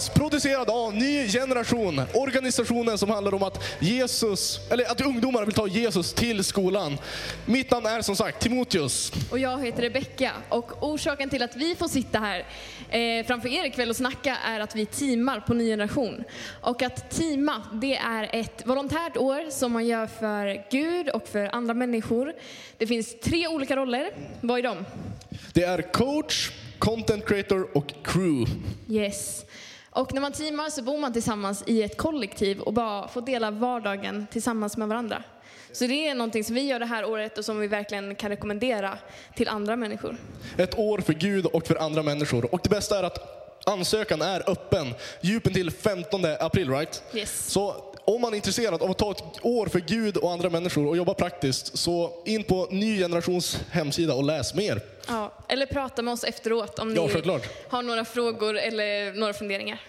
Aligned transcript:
podcast 0.00 0.14
producerad 0.14 0.70
av 0.70 0.94
Ny 0.94 1.28
Generation. 1.28 2.00
Organisationen 2.14 2.98
som 2.98 3.10
handlar 3.10 3.34
om 3.34 3.42
att 3.42 3.64
Jesus, 3.80 4.60
eller 4.70 4.84
att 4.84 5.00
ungdomar 5.00 5.44
vill 5.44 5.54
ta 5.54 5.66
Jesus 5.66 6.12
till 6.12 6.44
skolan. 6.44 6.98
Mitt 7.46 7.70
namn 7.70 7.86
är 7.86 8.02
som 8.02 8.16
sagt 8.16 8.42
Timoteus. 8.42 9.12
Och 9.30 9.38
jag 9.38 9.64
heter 9.64 9.82
Rebecka 9.82 10.32
och 10.48 10.82
orsaken 10.82 11.30
till 11.30 11.42
att 11.42 11.56
vi 11.56 11.74
får 11.74 11.88
sitta 11.88 12.18
här 12.18 12.38
eh, 12.90 13.26
framför 13.26 13.48
er 13.48 13.64
ikväll 13.64 13.90
och 13.90 13.96
snacka 13.96 14.36
är 14.44 14.60
att 14.60 14.76
vi 14.76 14.86
teamar 14.86 15.40
på 15.40 15.54
Ny 15.54 15.66
Generation. 15.66 16.24
Och 16.60 16.82
att 16.82 17.10
teama, 17.10 17.62
det 17.72 17.96
är 17.96 18.28
ett 18.32 18.62
volontärt 18.66 19.16
år 19.16 19.50
som 19.50 19.72
man 19.72 19.86
gör 19.86 20.06
för 20.06 20.70
Gud 20.70 21.08
och 21.08 21.28
för 21.28 21.54
andra 21.54 21.74
människor. 21.74 22.32
Det 22.78 22.86
finns 22.86 23.20
tre 23.20 23.48
olika 23.48 23.76
roller. 23.76 24.10
Vad 24.40 24.58
är 24.58 24.62
de? 24.62 24.84
Det 25.52 25.62
är 25.62 25.92
coach, 25.92 26.50
content 26.78 27.26
creator 27.26 27.76
och 27.76 27.92
crew. 28.04 28.50
Yes. 28.88 29.44
Och 29.90 30.14
när 30.14 30.20
man 30.20 30.32
teamar 30.32 30.70
så 30.70 30.82
bor 30.82 30.98
man 30.98 31.12
tillsammans 31.12 31.64
i 31.66 31.82
ett 31.82 31.96
kollektiv 31.96 32.60
och 32.60 32.72
bara 32.72 33.08
får 33.08 33.22
dela 33.22 33.50
vardagen 33.50 34.26
tillsammans 34.30 34.76
med 34.76 34.88
varandra. 34.88 35.22
Så 35.72 35.86
det 35.86 36.08
är 36.08 36.14
någonting 36.14 36.44
som 36.44 36.54
vi 36.54 36.60
gör 36.60 36.78
det 36.78 36.86
här 36.86 37.04
året 37.04 37.38
och 37.38 37.44
som 37.44 37.58
vi 37.60 37.66
verkligen 37.66 38.14
kan 38.14 38.30
rekommendera 38.30 38.98
till 39.34 39.48
andra 39.48 39.76
människor. 39.76 40.16
Ett 40.56 40.78
år 40.78 40.98
för 40.98 41.12
Gud 41.12 41.46
och 41.46 41.66
för 41.66 41.76
andra 41.76 42.02
människor. 42.02 42.54
Och 42.54 42.60
det 42.62 42.68
bästa 42.68 42.98
är 42.98 43.02
att 43.02 43.18
ansökan 43.66 44.22
är 44.22 44.50
öppen. 44.50 44.94
Djupen 45.20 45.52
till 45.52 45.70
15 45.70 46.20
april, 46.40 46.70
right? 46.70 47.02
Yes. 47.14 47.46
Så 47.46 47.89
om 48.14 48.20
man 48.20 48.32
är 48.32 48.36
intresserad 48.36 48.82
av 48.82 48.90
att 48.90 48.98
ta 48.98 49.10
ett 49.10 49.24
år 49.42 49.66
för 49.66 49.80
Gud 49.80 50.16
och 50.16 50.32
andra 50.32 50.50
människor 50.50 50.86
och 50.86 50.96
jobba 50.96 51.14
praktiskt, 51.14 51.78
så 51.78 52.22
in 52.24 52.44
på 52.44 52.66
Ny 52.70 52.98
Generations 52.98 53.60
hemsida 53.70 54.14
och 54.14 54.24
läs 54.24 54.54
mer. 54.54 54.80
Ja, 55.08 55.32
eller 55.48 55.66
prata 55.66 56.02
med 56.02 56.12
oss 56.14 56.24
efteråt 56.24 56.78
om 56.78 56.94
Ja, 56.96 57.02
ni 57.06 57.08
självklart. 57.12 57.48
har 57.68 57.82
några 57.82 58.04
frågor 58.04 58.56
eller 58.58 59.12
några 59.12 59.32
funderingar. 59.32 59.80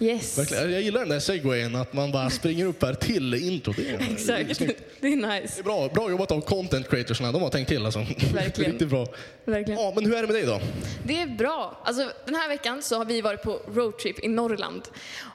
Yes. 0.00 0.38
Verkligen. 0.38 0.72
Jag 0.72 0.82
gillar 0.82 1.00
den 1.00 1.08
där 1.08 1.20
segwayen, 1.20 1.76
att 1.76 1.92
man 1.92 2.12
bara 2.12 2.30
springer 2.30 2.66
upp 2.66 2.82
här 2.82 2.94
till 2.94 3.34
intro. 3.34 3.72
Det 3.76 3.88
är, 3.90 3.94
Exakt. 4.12 4.58
Det 4.58 4.64
är 4.64 4.74
Det 5.00 5.40
nice. 5.40 5.60
är 5.60 5.62
bra, 5.62 5.88
bra 5.88 6.10
jobbat 6.10 6.30
av 6.30 6.40
content 6.40 6.90
creatorsna, 6.90 7.32
de 7.32 7.42
har 7.42 7.50
tänkt 7.50 7.68
till 7.68 7.84
alltså. 7.84 7.98
Verkligen. 8.34 8.72
Riktigt 8.72 8.88
bra. 8.88 9.06
Verkligen. 9.44 9.80
Ja, 9.80 9.92
men 9.94 10.04
hur 10.06 10.14
är 10.14 10.20
det 10.20 10.26
med 10.26 10.36
dig 10.36 10.46
då? 10.46 10.60
Det 11.04 11.20
är 11.20 11.26
bra. 11.26 11.80
Alltså, 11.84 12.10
den 12.26 12.34
här 12.34 12.48
veckan 12.48 12.82
så 12.82 12.98
har 12.98 13.04
vi 13.04 13.20
varit 13.20 13.42
på 13.42 13.60
roadtrip 13.74 14.24
i 14.24 14.28
Norrland. 14.28 14.82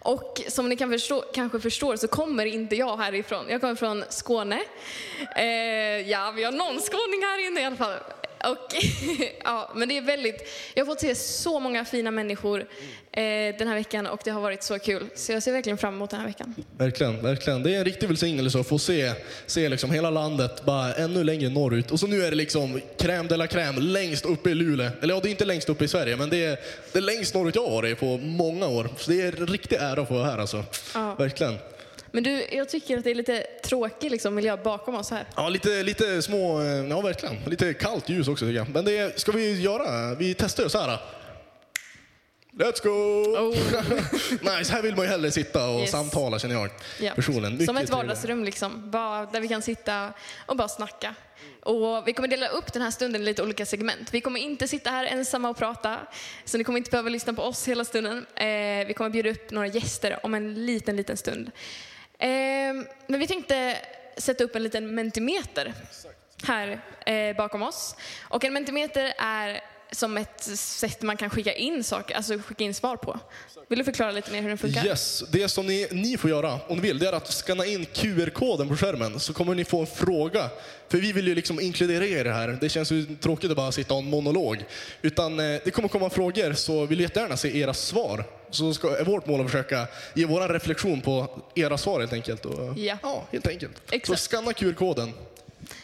Och 0.02 0.42
som 0.48 0.70
ni 0.70 0.76
kan 0.76 0.90
förstå, 0.92 1.24
kanske 1.34 1.60
förstår 1.60 1.96
så 1.96 2.08
kommer 2.08 2.46
inte 2.46 2.76
jag 2.76 2.98
härifrån. 2.98 3.46
Jag 3.50 3.62
kommer 3.62 3.76
från 3.76 4.04
Skåne. 4.10 4.60
Eh, 5.36 5.46
ja, 6.10 6.34
vi 6.36 6.44
har 6.44 6.52
någon 6.52 6.80
skåning 6.80 7.22
här 7.22 7.48
inne 7.48 7.62
i 7.62 7.66
alla 7.66 7.76
fall. 7.76 7.94
Och, 8.44 8.76
ja, 9.44 9.72
men 9.76 9.90
det 9.90 9.98
är 9.98 10.02
väldigt, 10.02 10.48
jag 10.74 10.86
har 10.86 10.94
fått 10.94 11.02
se 11.02 11.16
så 11.16 11.60
många 11.60 11.86
fina 11.86 12.12
människor 12.12 12.60
eh, 13.12 13.24
den 13.58 13.68
här 13.68 13.76
veckan 13.76 14.08
och 14.08 14.22
det 14.24 14.32
har 14.32 14.42
varit 14.42 14.64
så 14.64 14.80
kul. 14.80 15.10
Så 15.16 15.32
jag 15.32 15.44
ser 15.44 15.52
verkligen 15.52 15.78
fram 15.78 15.94
emot 15.94 16.10
den 16.10 16.20
här 16.20 16.28
veckan. 16.28 16.56
Verkligen, 16.78 17.22
verkligen. 17.22 17.64
Det 17.64 17.76
är 17.76 17.78
en 17.78 17.86
riktig 17.86 18.08
välsignelse 18.08 18.60
att 18.60 18.68
få 18.68 18.80
se, 18.80 19.14
se 19.46 19.70
liksom 19.70 19.92
hela 19.92 20.10
landet 20.10 20.66
bara 20.66 20.94
ännu 20.94 21.24
längre 21.24 21.50
norrut. 21.50 21.92
Och 21.92 22.00
så 22.00 22.08
nu 22.08 22.26
är 22.26 22.30
det 22.30 22.38
liksom 22.38 22.82
crème 22.98 23.28
de 23.28 23.38
la 23.38 23.46
crème 23.46 23.80
längst 23.80 24.26
uppe 24.26 24.50
i 24.50 24.54
Luleå. 24.54 24.92
Eller 25.02 25.14
ja, 25.14 25.20
det 25.24 25.30
är 25.30 25.32
inte 25.32 25.46
längst 25.46 25.70
uppe 25.70 25.86
i 25.86 25.88
Sverige, 25.88 26.16
men 26.16 26.30
det 26.30 26.46
är, 26.46 26.60
det 26.92 27.00
är 27.00 27.04
längst 27.04 27.34
norrut 27.34 27.56
jag 27.56 27.64
har 27.64 27.72
varit 27.72 28.00
på 28.00 28.18
många 28.18 28.68
år. 28.68 28.90
Så 28.98 29.12
det 29.12 29.22
är 29.22 29.42
en 29.42 29.48
riktig 29.48 29.76
ära 29.76 30.02
att 30.02 30.08
få 30.08 30.14
vara 30.14 30.26
här 30.26 30.38
alltså. 30.38 30.64
Ja. 30.94 31.16
Verkligen. 31.16 31.58
Men 32.12 32.24
du, 32.24 32.46
jag 32.52 32.70
tycker 32.70 32.98
att 32.98 33.04
det 33.04 33.12
är 33.12 33.16
lite 33.16 33.42
tråkig 33.64 34.12
liksom, 34.12 34.36
miljö 34.36 34.58
bakom 34.58 34.96
oss 34.96 35.12
här. 35.12 35.26
Ja, 35.36 35.50
lite, 35.50 35.84
lite 35.84 36.22
små, 36.22 36.62
eh, 36.62 36.68
ja 36.68 37.02
verkligen. 37.02 37.36
Lite 37.46 37.74
kallt 37.74 38.10
ljus 38.10 38.28
också 38.28 38.46
tycker 38.46 38.58
jag. 38.58 38.70
Men 38.70 38.86
det 38.86 39.20
ska 39.20 39.32
vi 39.32 39.62
göra. 39.62 40.16
Vi 40.16 40.34
testar 40.34 40.64
ju 40.64 40.70
så 40.70 40.80
här. 40.80 41.00
Let's 42.60 42.84
go! 42.84 42.90
Oh. 42.90 43.56
nice, 44.58 44.74
här 44.74 44.82
vill 44.82 44.96
man 44.96 45.06
ju 45.06 45.12
hellre 45.12 45.32
sitta 45.32 45.70
och 45.70 45.80
Yes. 45.80 45.92
samtala 45.92 46.40
känner 46.40 46.56
jag. 46.56 46.70
Ja. 47.00 47.14
Mycket 47.18 47.66
Som 47.66 47.78
ett 47.78 47.90
vardagsrum 47.90 48.44
liksom, 48.44 48.92
bara, 48.92 49.26
där 49.26 49.42
vi 49.42 49.48
kan 49.48 49.62
sitta 49.62 50.14
och 50.46 50.56
bara 50.58 50.68
snacka. 50.68 51.16
Och 51.64 52.08
vi 52.08 52.14
kommer 52.14 52.28
dela 52.28 52.48
upp 52.48 52.74
den 52.74 52.82
här 52.82 52.92
stunden 52.92 53.22
i 53.22 53.26
lite 53.26 53.44
olika 53.44 53.66
segment. 53.66 54.14
Vi 54.14 54.22
kommer 54.22 54.40
inte 54.40 54.68
sitta 54.68 54.90
här 54.90 55.06
ensamma 55.06 55.50
och 55.50 55.58
prata, 55.58 55.98
så 56.46 56.58
ni 56.58 56.64
kommer 56.64 56.78
inte 56.78 56.92
behöva 56.92 57.10
lyssna 57.10 57.34
på 57.34 57.42
oss 57.42 57.68
hela 57.68 57.86
stunden. 57.86 58.26
Eh, 58.36 58.88
vi 58.88 58.94
kommer 58.98 59.10
bjuda 59.10 59.30
upp 59.30 59.52
några 59.52 59.68
gäster 59.68 60.20
om 60.24 60.34
en 60.34 60.66
liten, 60.66 60.96
liten 60.96 61.18
stund. 61.18 61.52
Eh, 62.20 62.74
men 63.08 63.20
vi 63.20 63.28
tänkte 63.28 63.78
sätta 64.18 64.44
upp 64.44 64.56
en 64.56 64.64
liten 64.64 64.96
mentimeter 64.96 65.74
här 66.44 66.82
eh, 67.06 67.36
bakom 67.36 67.62
oss. 67.62 67.96
Och 68.22 68.44
en 68.46 68.54
mentimeter 68.54 69.14
är 69.18 69.62
som 69.92 70.18
ett 70.18 70.42
sätt 70.58 71.02
man 71.02 71.18
kan 71.18 71.30
skicka 71.30 71.54
in 71.54 71.84
saker, 71.84 72.16
alltså 72.16 72.38
skicka 72.40 72.64
in 72.64 72.74
svar 72.74 72.96
på. 72.98 73.20
Vill 73.68 73.80
du 73.80 73.86
förklara 73.86 74.12
lite 74.12 74.32
mer 74.32 74.42
hur 74.42 74.50
den 74.50 74.58
funkar? 74.58 74.86
Yes, 74.86 75.24
det 75.32 75.50
som 75.50 75.68
ni, 75.68 75.88
ni 75.92 76.18
får 76.18 76.30
göra 76.30 76.60
om 76.68 76.76
ni 76.78 76.82
vill, 76.82 77.00
det 77.00 77.08
är 77.08 77.14
att 77.14 77.34
scanna 77.34 77.66
in 77.66 77.86
QR-koden 77.86 78.70
på 78.70 78.76
skärmen 78.78 79.20
så 79.20 79.34
kommer 79.34 79.56
ni 79.56 79.66
få 79.66 79.80
en 79.82 79.88
fråga. 79.88 80.50
För 80.90 80.98
vi 80.98 81.12
vill 81.12 81.28
ju 81.28 81.36
liksom 81.36 81.60
inkludera 81.60 82.06
er 82.06 82.20
i 82.20 82.24
det 82.24 82.32
här. 82.34 82.58
Det 82.62 82.70
känns 82.70 82.92
ju 82.92 83.06
tråkigt 83.16 83.52
att 83.52 83.58
bara 83.58 83.72
sitta 83.72 83.94
och 83.94 84.00
en 84.00 84.10
monolog. 84.10 84.66
Utan 85.02 85.40
eh, 85.40 85.60
det 85.66 85.72
kommer 85.72 85.88
komma 85.90 86.10
frågor 86.10 86.54
så 86.54 86.86
vill 86.86 87.00
jättegärna 87.00 87.38
se 87.38 87.60
era 87.60 87.74
svar. 87.74 88.24
Så 88.52 88.74
ska, 88.74 88.98
är 88.98 89.04
vårt 89.06 89.26
mål 89.26 89.42
att 89.42 89.52
försöka 89.52 89.88
ge 90.14 90.26
vår 90.26 90.48
reflektion 90.48 91.02
på 91.02 91.42
era 91.56 91.78
svar 91.78 92.00
helt 92.00 92.14
enkelt. 92.14 92.46
Och, 92.46 92.78
Ja. 92.78 92.98
ja, 93.04 93.24
helt 93.32 93.48
enkelt. 93.48 93.72
Exakt. 93.92 94.20
Så 94.20 94.24
scanna 94.30 94.54
QR-koden. 94.54 95.14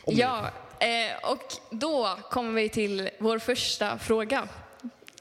Ja, 0.05 0.49
eh, 0.85 1.29
och 1.31 1.53
då 1.69 2.17
kommer 2.31 2.51
vi 2.61 2.69
till 2.69 3.09
vår 3.19 3.39
första 3.39 3.97
fråga. 3.97 4.47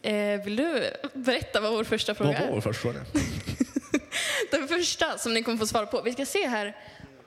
Eh, 0.03 0.45
vill 0.45 0.57
du 0.57 0.91
berätta 1.15 1.61
vad 1.61 1.73
vår 1.73 1.85
första 1.85 2.15
fråga 2.15 2.31
Vad 2.31 2.41
var 2.41 2.47
är? 2.49 2.53
vår 2.53 2.61
första 2.61 2.83
fråga? 2.83 3.01
Den 4.51 4.69
första 4.69 5.19
som 5.19 5.35
ni 5.35 5.43
kommer 5.43 5.59
få 5.59 5.67
svara 5.67 5.87
på. 5.87 6.03
Vi 6.03 6.13
ska 6.13 6.27
se 6.27 6.49
här 6.49 6.77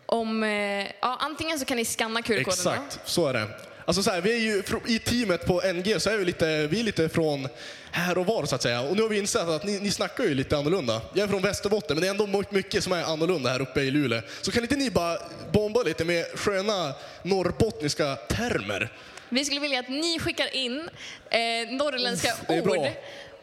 om... 0.05 0.43
Eh, 0.43 0.87
ja, 1.01 1.17
antingen 1.19 1.59
så 1.59 1.65
kan 1.65 1.77
ni 1.77 1.85
scanna 1.85 2.21
QR-koden. 2.21 2.43
då. 2.45 2.51
Exakt, 2.51 2.99
så 3.05 3.27
är 3.27 3.33
det. 3.33 3.47
Alltså 3.87 4.03
så 4.03 4.11
här, 4.11 4.21
vi 4.21 4.33
är 4.33 4.37
ju 4.39 4.63
I 4.95 4.99
teamet 4.99 5.45
på 5.45 5.61
NG 5.73 5.99
så 6.01 6.09
är 6.09 6.17
vi 6.17 6.25
lite, 6.25 6.67
vi 6.67 6.79
är 6.79 6.83
lite 6.83 7.09
från 7.09 7.47
här 7.91 8.17
och 8.17 8.25
var 8.25 8.45
så 8.45 8.55
att 8.55 8.61
säga. 8.61 8.81
Och 8.81 8.95
nu 8.95 9.01
har 9.01 9.09
vi 9.09 9.17
insett 9.17 9.47
att 9.47 9.63
ni, 9.63 9.79
ni 9.79 9.91
snackar 9.91 10.23
ju 10.23 10.33
lite 10.35 10.57
annorlunda. 10.57 11.01
Jag 11.13 11.23
är 11.23 11.27
från 11.27 11.41
Västerbotten 11.41 11.95
men 11.95 12.01
det 12.01 12.07
är 12.07 12.11
ändå 12.11 12.27
my- 12.27 12.43
mycket 12.49 12.83
som 12.83 12.93
är 12.93 13.03
annorlunda 13.03 13.49
här 13.49 13.61
uppe 13.61 13.81
i 13.81 13.91
Luleå. 13.91 14.21
Så 14.41 14.51
kan 14.51 14.63
inte 14.63 14.75
ni 14.75 14.91
bara 14.91 15.17
bomba 15.51 15.83
lite 15.83 16.05
med 16.05 16.25
sköna 16.35 16.93
norrbottniska 17.23 18.15
termer? 18.15 18.93
Vi 19.29 19.45
skulle 19.45 19.59
vilja 19.59 19.79
att 19.79 19.89
ni 19.89 20.19
skickar 20.19 20.55
in 20.55 20.89
eh, 21.29 21.39
norrländska 21.71 22.33
ord. 22.47 22.87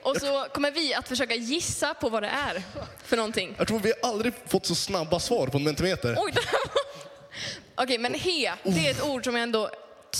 Och 0.02 0.16
så 0.16 0.46
kommer 0.54 0.70
vi 0.70 0.94
att 0.94 1.08
försöka 1.08 1.34
gissa 1.34 1.94
på 1.94 2.08
vad 2.08 2.22
det 2.22 2.28
är 2.28 2.62
för 3.04 3.16
någonting. 3.16 3.54
Jag 3.58 3.68
tror 3.68 3.78
vi 3.78 3.92
har 4.02 4.10
aldrig 4.10 4.32
fått 4.46 4.66
så 4.66 4.74
snabba 4.74 5.20
svar 5.20 5.46
på 5.46 5.56
en 5.58 5.64
mentimeter. 5.64 6.16
Oj, 6.18 6.32
Okej, 7.74 7.98
men 7.98 8.14
he, 8.14 8.52
det 8.62 8.86
är 8.86 8.90
ett 8.90 9.02
ord 9.04 9.24
som 9.24 9.34
jag 9.34 9.42
ändå 9.42 9.70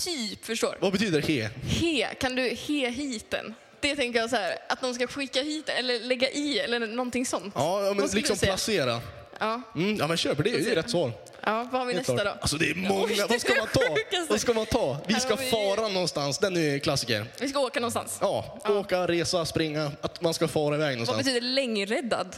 typ 0.05 0.45
förstår. 0.45 0.77
Vad 0.81 0.93
betyder 0.93 1.23
he? 1.23 1.51
He, 1.69 2.15
kan 2.15 2.35
du 2.37 2.43
he 2.43 2.91
hit 2.91 3.31
den? 3.31 3.55
Det 3.81 3.97
tänker 3.97 4.21
jag 4.21 4.31
så 4.31 4.37
här, 4.37 4.57
att 4.69 4.81
de 4.81 4.95
ska 4.95 5.07
skicka 5.07 5.43
hit 5.43 5.69
eller 5.69 6.01
lägga 6.01 6.31
i 6.31 6.59
eller 6.59 6.81
någonting 6.81 7.27
sånt. 7.27 7.53
Ja, 7.57 7.85
ja, 7.87 7.95
men 7.95 8.07
liksom 8.07 8.37
placera. 8.39 9.01
Ja. 9.41 9.61
Mm, 9.77 9.97
ja 9.97 10.07
men 10.07 10.17
köp 10.17 10.37
det, 10.37 10.43
det 10.43 10.71
är 10.71 10.75
rätt 10.75 10.91
svar. 10.91 11.13
ja, 11.43 11.69
vad 11.73 11.81
har 11.81 11.87
vi 11.87 11.95
nästa 11.95 12.25
då? 12.25 12.31
Alltså 12.41 12.57
det 12.57 12.65
är 12.71 12.75
Oj, 12.75 12.81
många, 12.89 13.07
det 13.07 13.27
vad 13.29 13.41
ska 13.41 13.55
man 13.55 13.69
ta? 13.73 13.97
Vad 14.29 14.41
ska 14.41 14.53
man 14.55 14.67
ta? 14.67 14.99
Vi 15.07 15.15
ska 15.15 15.35
vi- 15.37 15.51
fara 15.51 15.89
någonstans, 15.89 16.39
den 16.39 16.57
är 16.57 16.79
klassiker. 16.79 17.27
Vi 17.41 17.49
ska 17.49 17.59
åka 17.61 17.81
någonstans. 17.81 18.19
Ja, 18.21 18.59
åka, 18.69 19.07
resa, 19.07 19.45
springa, 19.45 19.93
att 20.01 20.23
man 20.23 20.35
ska 20.35 20.49
fara 20.49 20.75
iväg 20.75 20.87
Vad 20.89 20.93
någonstans. 20.93 21.19
betyder 21.25 21.41
längräddad? 21.41 22.37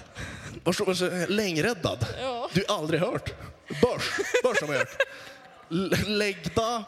Vad 0.64 0.74
står 0.74 1.10
det? 1.10 1.26
Längräddad? 1.26 2.06
Ja. 2.20 2.50
Du 2.52 2.64
har 2.68 2.76
aldrig 2.78 3.00
hört? 3.00 3.34
Börs, 3.68 4.10
börs 4.42 4.60
har 4.60 4.66
man 4.66 4.76
hört. 4.76 4.96
Läggda, 6.06 6.84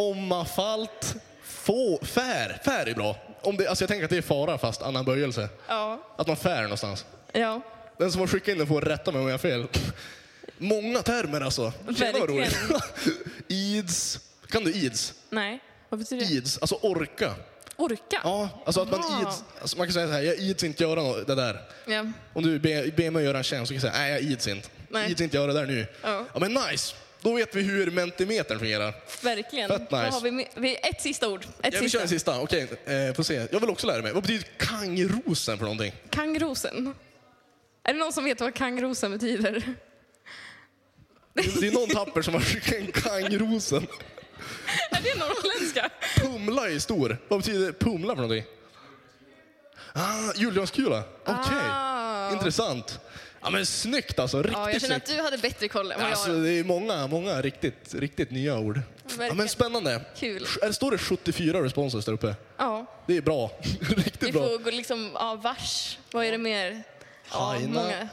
ommafalt, 0.00 1.14
få, 1.42 1.98
fär. 2.02 2.60
Fär 2.64 2.86
är 2.88 2.94
bra. 2.94 3.16
Om 3.42 3.56
det, 3.56 3.66
alltså 3.68 3.82
jag 3.82 3.88
tänker 3.88 4.04
att 4.04 4.10
det 4.10 4.16
är 4.16 4.22
fara 4.22 4.58
fast 4.58 4.82
annan 4.82 5.04
böjelse. 5.04 5.48
Ja. 5.68 6.02
Att 6.16 6.26
man 6.26 6.36
fär 6.36 6.62
någonstans. 6.62 7.04
Ja. 7.32 7.60
Den 7.98 8.12
som 8.12 8.20
har 8.20 8.28
skickat 8.28 8.48
in 8.48 8.58
den 8.58 8.66
får 8.66 8.80
rätta 8.80 9.12
mig 9.12 9.20
om 9.20 9.26
jag 9.26 9.32
har 9.34 9.38
fel. 9.38 9.66
Många 10.58 11.02
termer 11.02 11.40
alltså. 11.40 11.72
Tjena 11.98 12.18
vad 12.18 12.28
roligt. 12.30 12.58
Ids. 13.48 14.20
Kan 14.48 14.64
du 14.64 14.72
ids? 14.72 15.14
Nej, 15.30 15.60
vad 15.88 16.00
betyder 16.00 16.26
det? 16.26 16.32
Ids, 16.32 16.58
alltså 16.58 16.74
orka. 16.82 17.34
Orka? 17.76 18.20
Ja, 18.24 18.48
alltså 18.66 18.80
att 18.80 18.90
man 18.90 19.00
ids. 19.22 19.44
Alltså 19.60 19.76
man 19.78 19.86
kan 19.86 19.94
säga 19.94 20.06
så 20.06 20.12
här, 20.12 20.20
jag 20.22 20.36
ids 20.38 20.64
inte 20.64 20.82
göra 20.82 21.02
nå- 21.02 21.16
det 21.26 21.34
där. 21.34 21.60
Ja. 21.86 22.06
Om 22.32 22.42
du 22.42 22.58
ber, 22.58 22.90
ber 22.96 23.10
mig 23.10 23.24
göra 23.24 23.38
en 23.38 23.44
tjänst 23.44 23.68
så 23.68 23.74
kan 23.74 23.82
jag 23.82 23.92
säga, 23.92 24.02
nej 24.02 24.12
jag 24.12 24.20
ids 24.20 24.48
inte. 24.48 24.68
Nej. 24.88 25.10
Ids 25.12 25.20
inte 25.20 25.36
göra 25.36 25.52
det 25.52 25.60
där 25.60 25.66
nu. 25.66 25.86
Ja. 26.02 26.24
men 26.40 26.52
nice! 26.54 26.94
Då 27.20 27.34
vet 27.34 27.54
vi 27.54 27.62
hur 27.62 27.90
mentimetern 27.90 28.58
fungerar. 28.58 28.94
Verkligen. 29.22 29.68
Fett 29.68 29.90
nice. 29.90 29.96
Har 30.10 30.20
vi, 30.20 30.48
vi 30.54 30.76
ett 30.76 31.00
sista 31.02 31.28
ord. 31.28 31.44
Ett 31.62 31.74
Ja, 31.74 31.80
vi 31.80 31.88
kör 31.88 32.00
sista. 32.00 32.02
en 32.02 32.08
sista, 32.08 32.40
okej. 32.40 32.62
Eh, 33.08 33.14
får 33.14 33.22
se. 33.22 33.46
Jag 33.52 33.60
vill 33.60 33.70
också 33.70 33.86
lära 33.86 34.02
mig. 34.02 34.12
Vad 34.12 34.22
betyder 34.22 34.46
kangrosen 34.56 35.58
för 35.58 35.64
någonting? 35.64 35.92
Kangrosen. 36.10 36.94
Är 37.84 37.92
det 37.92 37.98
någon 37.98 38.12
som 38.12 38.24
vet 38.24 38.40
vad 38.40 38.54
kangrosen 38.54 39.10
betyder? 39.10 39.74
Det 41.34 41.60
det 41.60 41.66
är 41.66 41.72
någon 41.72 41.88
tapper 41.88 42.22
som 42.22 42.34
har 42.34 42.40
skickat 42.40 42.74
in 42.74 42.92
kangrosen. 42.92 43.82
Är 44.90 45.00
det 45.02 45.14
norrländska? 45.18 45.90
Pumla 46.16 46.70
är 46.70 46.78
stor. 46.78 47.18
Vad 47.28 47.40
betyder 47.40 47.72
pumla 47.72 48.14
för 48.14 48.22
någonting? 48.22 48.44
Ah, 49.92 50.32
julgranskula. 50.36 51.02
Okej. 51.26 51.58
Ah, 51.70 52.32
Intressant. 52.32 53.00
Ja 53.42 53.50
men 53.50 53.66
snyggt 53.66 54.18
alltså, 54.18 54.38
riktigt 54.42 54.56
Ja, 54.58 54.70
jag 54.72 54.80
känner 54.80 54.96
att 54.96 55.06
du 55.06 55.20
hade 55.22 55.38
bättre 55.38 55.68
koll 55.68 55.92
än 55.92 55.98
vad 55.98 56.06
jag 56.06 56.10
Alltså, 56.12 56.32
har. 56.32 56.38
det 56.40 56.50
är 56.52 56.64
många, 56.64 57.06
många 57.06 57.42
riktigt, 57.42 57.94
riktigt 57.94 58.30
nya 58.30 58.58
ord. 58.58 58.80
Ja, 59.18 59.34
men 59.34 59.48
spännande. 59.48 60.04
Kul. 60.16 60.46
Står 60.72 60.90
det 60.90 60.98
74 60.98 61.62
responses 61.64 62.04
där 62.04 62.12
uppe? 62.12 62.34
Ja, 62.56 62.86
Det 63.06 63.16
är 63.16 63.22
bra. 63.22 63.50
riktigt 63.80 64.22
vi 64.22 64.32
bra. 64.32 64.42
får 64.48 64.58
gå 64.58 64.70
liksom, 64.70 65.10
ja, 65.14 65.34
vars. 65.34 65.98
Vad 66.12 66.24
är 66.24 66.32
det 66.32 66.38
mer? 66.38 66.82
Ja, 67.32 67.38
Haina. 67.38 67.82
många. 67.82 68.08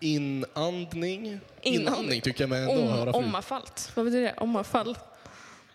Inandning. 0.00 1.40
Inandning. 1.62 2.20
Tycker 2.20 2.42
jag 2.42 2.50
mig 2.50 2.60
ändå 2.62 2.74
höra 2.88 3.00
Om, 3.00 3.12
förut. 3.12 3.14
omafallt. 3.26 3.90
Vad 3.94 4.04
betyder 4.04 4.22
det? 4.22 4.34
Omafall? 4.38 4.98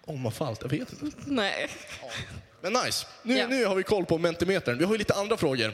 Omafallt, 0.06 0.60
jag 0.62 0.70
vet 0.70 1.02
inte. 1.02 1.18
Nej. 1.26 1.70
Men 2.62 2.74
nice. 2.74 3.08
Nu, 3.24 3.38
Ja. 3.38 3.48
nu 3.48 3.66
har 3.66 3.76
vi 3.76 3.84
koll 3.84 4.06
på 4.06 4.18
Mentimetern. 4.18 4.78
Vi 4.78 4.84
har 4.86 4.92
ju 4.92 4.98
lite 4.98 5.14
andra 5.14 5.38
frågor. 5.38 5.74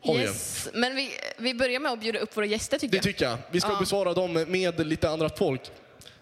Har 0.00 0.14
vi. 0.14 0.20
Yes. 0.20 0.68
Men 0.72 0.96
vi, 0.96 1.10
vi 1.36 1.54
börjar 1.54 1.80
med 1.80 1.92
att 1.92 2.00
bjuda 2.00 2.18
upp 2.18 2.36
våra 2.36 2.46
gäster 2.46 2.78
tycker 2.78 2.90
Det 2.92 2.96
jag. 2.96 3.04
tycker 3.04 3.24
jag. 3.24 3.38
Vi 3.50 3.60
ska 3.60 3.70
Ja. 3.70 3.78
besvara 3.80 4.14
dem 4.14 4.32
med 4.48 4.86
lite 4.86 5.10
andra 5.10 5.28
folk. 5.28 5.70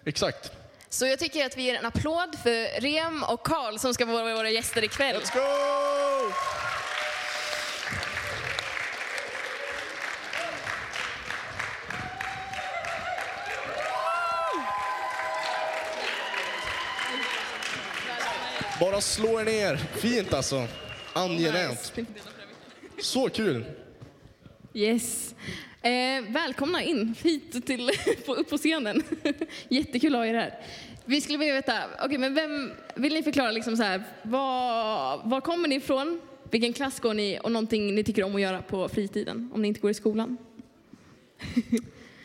Exakt. 0.05 0.51
Så 0.89 1.05
jag 1.07 1.19
tycker 1.19 1.45
att 1.45 1.57
vi 1.57 1.61
ger 1.63 1.75
en 1.75 1.85
applåd 1.85 2.35
för 2.43 2.81
Rem 2.81 3.23
och 3.23 3.43
Karl 3.45 3.77
som 3.77 3.93
ska 3.93 4.05
vara 4.05 4.35
våra 4.35 4.49
gäster 4.49 4.83
ikväll. 4.83 5.15
Let's 5.21 5.33
go! 5.35 6.31
Bara 18.79 19.01
slå 19.01 19.39
er 19.41 19.45
ner. 19.45 19.77
Fint 19.95 20.33
alltså. 20.33 20.67
Angenämt. 21.13 21.93
Så 23.01 23.29
kul. 23.29 23.65
Yes. 24.73 25.35
Eh, 25.81 26.23
välkomna 26.29 26.83
in 26.83 27.15
hit 27.23 27.65
till, 27.65 27.89
på, 28.25 28.35
upp 28.35 28.49
på 28.49 28.57
scenen. 28.57 29.03
Jättekul 29.69 30.15
att 30.15 30.19
ha 30.19 30.25
er 30.25 30.33
här. 30.33 30.59
Vi 31.05 31.21
skulle 31.21 31.37
vilja 31.37 31.53
veta, 31.53 31.73
okej 32.03 32.17
men 32.17 32.33
vem, 32.33 32.71
vill 32.95 33.13
ni 33.13 33.23
förklara 33.23 33.51
liksom 33.51 33.77
så 33.77 33.83
här, 33.83 34.03
var, 34.23 35.21
var 35.29 35.41
kommer 35.41 35.67
ni 35.67 35.75
ifrån? 35.75 36.21
Vilken 36.51 36.73
klass 36.73 36.99
går 36.99 37.13
ni 37.13 37.39
och 37.43 37.51
någonting 37.51 37.95
ni 37.95 38.03
tycker 38.03 38.23
om 38.23 38.35
att 38.35 38.41
göra 38.41 38.61
på 38.61 38.89
fritiden 38.89 39.51
om 39.53 39.61
ni 39.61 39.67
inte 39.67 39.79
går 39.79 39.91
i 39.91 39.93
skolan? 39.93 40.37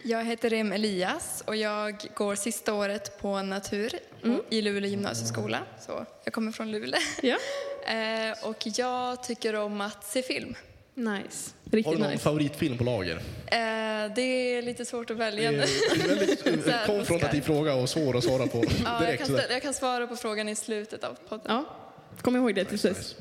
Jag 0.03 0.25
heter 0.25 0.51
Rem 0.51 0.73
Elias 0.73 1.43
och 1.47 1.57
jag 1.57 1.95
går 2.17 2.35
sista 2.35 2.75
året 2.75 3.21
på 3.21 3.43
natur 3.43 3.93
Mm. 4.25 4.41
i 4.51 4.63
Luleå 4.63 4.91
gymnasieskola. 4.91 5.59
Så 5.87 6.07
jag 6.25 6.35
kommer 6.35 6.53
från 6.53 6.71
Luleå. 6.73 7.01
Ja. 7.23 7.37
Eh, 7.87 8.49
och 8.49 8.67
jag 8.79 9.23
tycker 9.23 9.55
om 9.55 9.81
att 9.81 10.05
se 10.05 10.23
film. 10.23 10.55
Nice. 10.95 11.11
Har 11.11 11.71
du 11.71 11.77
Riktigt 11.77 11.99
någon 11.99 12.11
nice. 12.11 12.23
favoritfilm 12.23 12.79
på 12.79 12.85
lager? 12.85 13.17
Eh, 13.17 14.15
det 14.15 14.23
är 14.23 14.63
lite 14.63 14.85
svårt 14.85 15.11
att 15.11 15.17
Det 15.17 15.25
välja 15.25 15.49
är 15.49 15.53
nu. 15.53 15.65
en 16.03 16.09
väldigt 16.19 16.45
konfrontativ 16.87 17.41
fråga 17.41 17.75
och 17.75 17.89
svår 17.89 18.17
att 18.17 18.25
svara 18.25 18.47
på 18.47 18.65
Ja, 18.85 18.93
jag, 18.93 19.01
direkt. 19.03 19.27
kan 19.27 19.39
jag 19.51 19.63
kan 19.63 19.75
svara 19.75 20.07
på 20.07 20.17
frågan 20.17 20.49
i 20.49 20.57
slutet 20.57 21.05
av 21.05 21.17
podden. 21.29 21.45
Ja, 21.49 21.65
kom 22.23 22.37
ihåg 22.37 22.55
det 22.55 22.65
till 22.65 22.79
slut. 22.79 23.17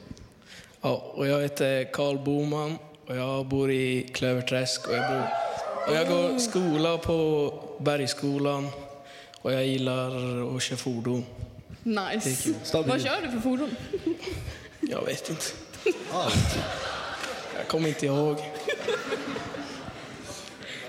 Ja, 0.82 1.12
och 1.16 1.28
jag 1.28 1.42
heter 1.42 1.84
Karl 1.94 2.18
Boman 2.18 2.78
och 3.08 3.16
jag 3.18 3.46
bor 3.46 3.72
i 3.72 4.10
Klöverträsk 4.14 4.88
och 4.88 4.96
jag, 4.96 5.12
bor, 5.12 5.24
och 5.88 5.96
jag 5.96 6.08
går 6.08 6.40
skola 6.40 6.98
på 6.98 7.54
Bergsskolan 7.80 8.68
och 9.42 9.54
jag 9.54 9.66
gillar 9.66 10.10
att 10.56 10.62
köra 10.64 10.78
fordon. 10.78 11.26
Nice. 11.84 12.54
Vad 12.74 13.02
kör 13.02 13.22
du 13.22 13.32
för 13.32 13.40
fordon? 13.40 13.76
Jag 14.92 15.06
vet 15.06 15.30
inte. 15.30 15.46
Allt. 16.14 16.58
Jag 17.58 17.68
kommer 17.68 17.90
inte 17.90 18.06
ihåg. 18.06 18.38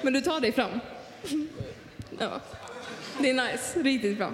Men 0.02 0.12
du 0.12 0.20
tar 0.20 0.40
dig 0.40 0.52
fram? 0.52 0.80
Ja. 2.18 2.40
Det 3.18 3.30
är 3.30 3.34
nice, 3.34 3.82
riktigt 3.82 4.18
bra. 4.18 4.30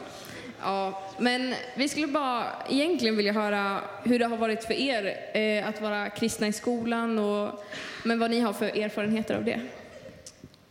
Ja, 0.60 1.02
men 1.18 1.54
vi 1.76 1.88
skulle 1.88 2.06
bara 2.06 2.44
egentligen 2.70 3.16
vilja 3.16 3.32
höra 3.32 3.80
hur 4.02 4.18
det 4.18 4.26
har 4.26 4.36
varit 4.36 4.64
för 4.64 4.74
er 4.74 5.36
eh, 5.36 5.68
att 5.68 5.80
vara 5.80 6.10
kristna 6.10 6.46
i 6.48 6.52
skolan 6.52 7.18
och 7.18 7.64
men 8.02 8.18
vad 8.18 8.30
ni 8.30 8.40
har 8.40 8.52
för 8.52 8.66
erfarenheter 8.66 9.34
av 9.34 9.44
det. 9.44 9.60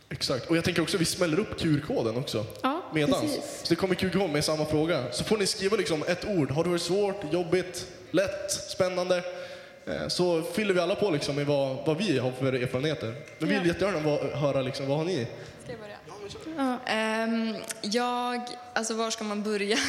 Exakt. 0.08 0.50
Och 0.50 0.56
jag 0.56 0.64
tänker 0.64 0.82
också 0.82 0.96
att 0.96 1.00
vi 1.00 1.04
smäller 1.04 1.38
upp 1.38 1.60
QR-koden 1.60 2.16
också. 2.16 2.46
Ja, 2.62 2.82
Medans. 2.94 3.20
precis. 3.20 3.60
Så 3.62 3.68
det 3.68 3.76
kommer 3.76 3.94
QR 3.94 4.28
med 4.28 4.44
samma 4.44 4.64
fråga. 4.64 5.12
Så 5.12 5.24
får 5.24 5.38
ni 5.38 5.46
skriva 5.46 5.76
liksom 5.76 6.02
ett 6.08 6.26
ord. 6.28 6.50
Har 6.50 6.64
det 6.64 6.70
varit 6.70 6.82
svårt, 6.82 7.32
jobbigt, 7.32 7.86
lätt, 8.16 8.50
spännande? 8.50 9.22
Eh, 9.86 10.08
Så 10.08 10.42
fyller 10.42 10.74
vi 10.74 10.80
alla 10.80 10.94
på 10.94 11.10
liksom 11.10 11.36
med 11.36 11.46
vad, 11.46 11.76
vad 11.86 11.96
vi 11.96 12.18
har 12.18 12.32
för 12.32 12.52
erfarenheter. 12.52 13.14
Men 13.38 13.48
vi 13.48 13.58
vill 13.58 13.66
jättegärna 13.66 13.98
va- 14.00 14.36
höra 14.36 14.62
liksom, 14.62 14.88
vad 14.88 14.98
har 14.98 15.04
ni? 15.04 15.26
Ska 15.64 15.72
jag 15.72 15.80
börja? 15.80 15.96
Ja. 16.56 16.78
Ehm, 16.92 17.56
jag, 17.82 18.40
alltså 18.72 18.94
var 18.94 19.10
ska 19.10 19.24
man 19.24 19.42
börja? 19.42 19.76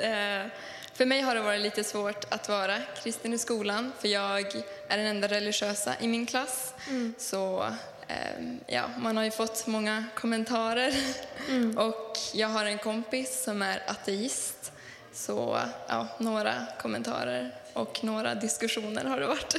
Eh, 0.00 0.46
för 0.94 1.06
mig 1.06 1.20
har 1.20 1.34
det 1.34 1.40
varit 1.40 1.60
lite 1.60 1.84
svårt 1.84 2.24
att 2.28 2.48
vara 2.48 2.76
kristen 3.02 3.32
i 3.34 3.38
skolan 3.38 3.92
för 4.00 4.08
jag 4.08 4.40
är 4.88 4.96
den 4.96 5.06
enda 5.06 5.28
religiösa 5.28 5.94
i 6.00 6.08
min 6.08 6.26
klass. 6.26 6.74
Så 7.18 7.64
ehm, 8.08 8.60
ja, 8.66 8.82
man 8.98 9.16
har 9.16 9.24
ju 9.24 9.30
fått 9.30 9.66
många 9.66 10.04
kommentarer 10.14 10.94
och 11.76 12.18
jag 12.34 12.48
har 12.48 12.64
en 12.64 12.78
kompis 12.78 13.42
som 13.44 13.62
är 13.62 13.82
ateist. 13.86 14.72
Så 15.12 15.58
ja, 15.88 16.06
några 16.18 16.54
kommentarer 16.82 17.54
och 17.74 18.04
några 18.04 18.34
diskussioner 18.34 19.04
har 19.04 19.20
det 19.20 19.26
varit. 19.26 19.56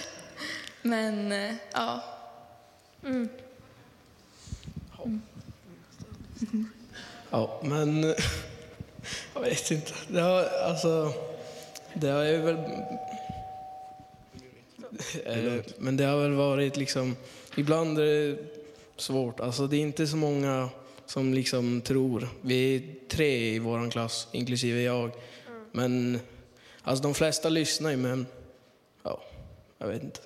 Men 0.82 1.32
eh, 1.32 1.54
ja, 1.74 2.04
Ja, 7.30 7.60
men 7.64 8.04
jag 9.34 9.42
vet 9.42 9.72
inte. 9.72 9.94
Det 10.08 10.20
har, 10.22 10.46
alltså, 10.46 11.14
det 11.94 12.08
har 12.08 12.24
ju 12.24 12.38
väl... 12.38 12.56
Eh, 15.26 15.64
Men 15.78 15.98
det 15.98 16.04
har 16.04 16.22
väl 16.22 16.32
varit 16.32 16.78
liksom, 16.78 17.16
ibland 17.56 18.00
är 18.00 18.04
det 18.04 18.38
svårt. 18.98 19.40
Alltså 19.40 19.68
det 19.68 19.78
är 19.78 19.82
inte 19.82 20.08
så 20.08 20.18
många 20.18 20.70
som 21.06 21.34
liksom 21.34 21.82
tror. 21.82 22.28
Vi 22.42 22.76
är 22.76 23.08
tre 23.10 23.56
i 23.56 23.60
vår 23.60 23.92
klass, 23.92 24.28
inklusive 24.32 24.82
jag. 24.82 25.12
Men 25.72 26.20
alltså 26.84 27.04
de 27.04 27.14
flesta 27.14 27.50
lyssnar 27.50 27.92
ju, 27.92 27.98
men 27.98 28.26
ja, 29.04 29.24
jag 29.78 29.88
vet 29.88 30.04
inte. 30.04 30.20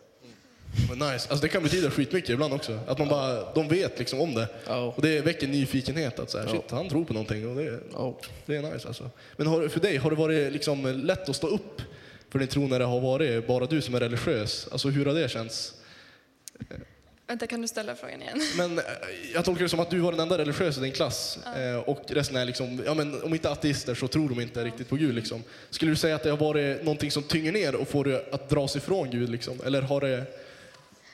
Men 0.90 1.00
nice. 1.00 1.30
Alltså 1.30 1.36
det 1.42 1.50
kan 1.50 1.64
betyda 1.64 1.92
skitmycket 1.92 2.30
ibland 2.30 2.54
också. 2.54 2.80
Att 2.88 3.00
man 3.00 3.08
bara, 3.08 3.54
de 3.54 3.68
vet 3.68 4.00
liksom 4.00 4.22
om 4.22 4.34
det. 4.36 4.48
Ja. 4.68 4.94
Och 4.96 5.02
det 5.02 5.22
väcker 5.22 5.48
nyfikenhet. 5.48 6.20
Att 6.20 6.30
så 6.32 6.38
här, 6.38 6.46
Ja. 6.46 6.52
shit, 6.52 6.72
han 6.72 6.90
tror 6.90 7.06
på 7.06 7.14
någonting. 7.14 7.50
Och 7.50 7.56
det, 7.56 7.80
Ja. 7.94 8.18
det 8.46 8.56
är 8.56 8.62
nice 8.62 8.88
alltså. 8.88 9.10
Men 9.38 9.48
har, 9.48 9.68
för 9.68 9.80
dig, 9.80 9.98
har 9.98 10.10
det 10.10 10.16
varit 10.16 10.54
liksom 10.54 10.86
lätt 11.04 11.30
att 11.30 11.36
stå 11.36 11.48
upp 11.48 11.82
för 12.30 12.40
din 12.40 12.48
tro 12.48 12.68
när 12.68 12.80
det 12.80 12.86
har 12.86 13.00
varit 13.02 13.48
bara 13.48 13.66
du 13.66 13.82
som 13.82 13.96
är 13.96 14.00
religiös? 14.00 14.68
Alltså 14.72 14.90
hur 14.90 15.06
har 15.06 15.14
det 15.14 15.30
känts? 15.32 15.74
Vänta 17.28 17.48
kan 17.48 17.62
du 17.62 17.68
ställa 17.68 17.96
frågan 17.96 18.22
igen? 18.22 18.42
Men 18.58 18.80
eh, 18.80 18.84
jag 19.34 19.46
tolkar 19.46 19.64
det 19.64 19.70
som 19.70 19.80
att 19.80 19.90
du 19.90 20.00
var 20.00 20.12
den 20.12 20.22
enda 20.22 20.38
religiösa 20.38 20.80
i 20.80 20.84
din 20.84 20.94
klass 20.94 21.40
eh, 21.56 21.76
och 21.76 22.04
resten 22.08 22.36
är 22.36 22.46
liksom, 22.46 22.84
ja 22.86 22.94
men 22.94 23.24
om 23.24 23.34
inte 23.34 23.50
ateister 23.50 23.96
så 23.96 24.08
tror 24.08 24.30
de 24.30 24.42
inte 24.42 24.64
riktigt 24.64 24.90
på 24.90 24.96
Gud 24.96 25.16
liksom. 25.16 25.44
Skulle 25.70 25.92
du 25.92 25.96
säga 25.96 26.16
att 26.16 26.24
det 26.24 26.30
har 26.30 26.38
varit 26.38 26.84
någonting 26.84 27.12
som 27.12 27.24
tynger 27.24 27.52
ner 27.52 27.76
och 27.76 27.88
får 27.88 28.04
dig 28.04 28.26
att 28.32 28.50
dra 28.50 28.68
sig 28.68 28.82
ifrån 28.82 29.12
Gud 29.12 29.30
liksom? 29.30 29.62
Eller 29.66 29.82
har 29.82 30.02
det... 30.02 30.26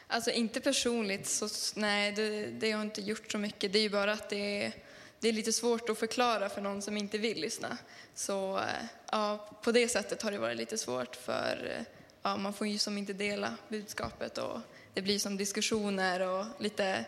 Alltså 0.07 0.31
inte 0.31 0.61
personligt, 0.61 1.27
så 1.27 1.47
nej, 1.75 2.11
det, 2.11 2.45
det 2.45 2.71
har 2.71 2.79
jag 2.79 2.87
inte 2.87 3.01
gjort 3.01 3.31
så 3.31 3.37
mycket. 3.37 3.73
Det 3.73 3.79
är 3.79 3.83
ju 3.83 3.89
bara 3.89 4.13
att 4.13 4.29
det 4.29 4.63
är, 4.63 4.71
det 5.19 5.29
är 5.29 5.33
lite 5.33 5.53
svårt 5.53 5.89
att 5.89 5.97
förklara 5.97 6.49
för 6.49 6.61
någon 6.61 6.81
som 6.81 6.97
inte 6.97 7.17
vill 7.17 7.41
lyssna. 7.41 7.77
Så 8.15 8.57
eh, 8.57 8.63
ja, 9.11 9.49
på 9.63 9.71
det 9.71 9.87
sättet 9.87 10.21
har 10.21 10.31
det 10.31 10.37
varit 10.37 10.57
lite 10.57 10.77
svårt 10.77 11.15
för 11.15 11.83
ja, 12.21 12.37
man 12.37 12.53
får 12.53 12.67
ju 12.67 12.77
som 12.77 12.97
inte 12.97 13.13
dela 13.13 13.55
budskapet 13.69 14.37
och 14.37 14.59
det 14.93 15.01
blir 15.01 15.19
som 15.19 15.37
diskussioner 15.37 16.19
och 16.19 16.45
lite 16.59 17.05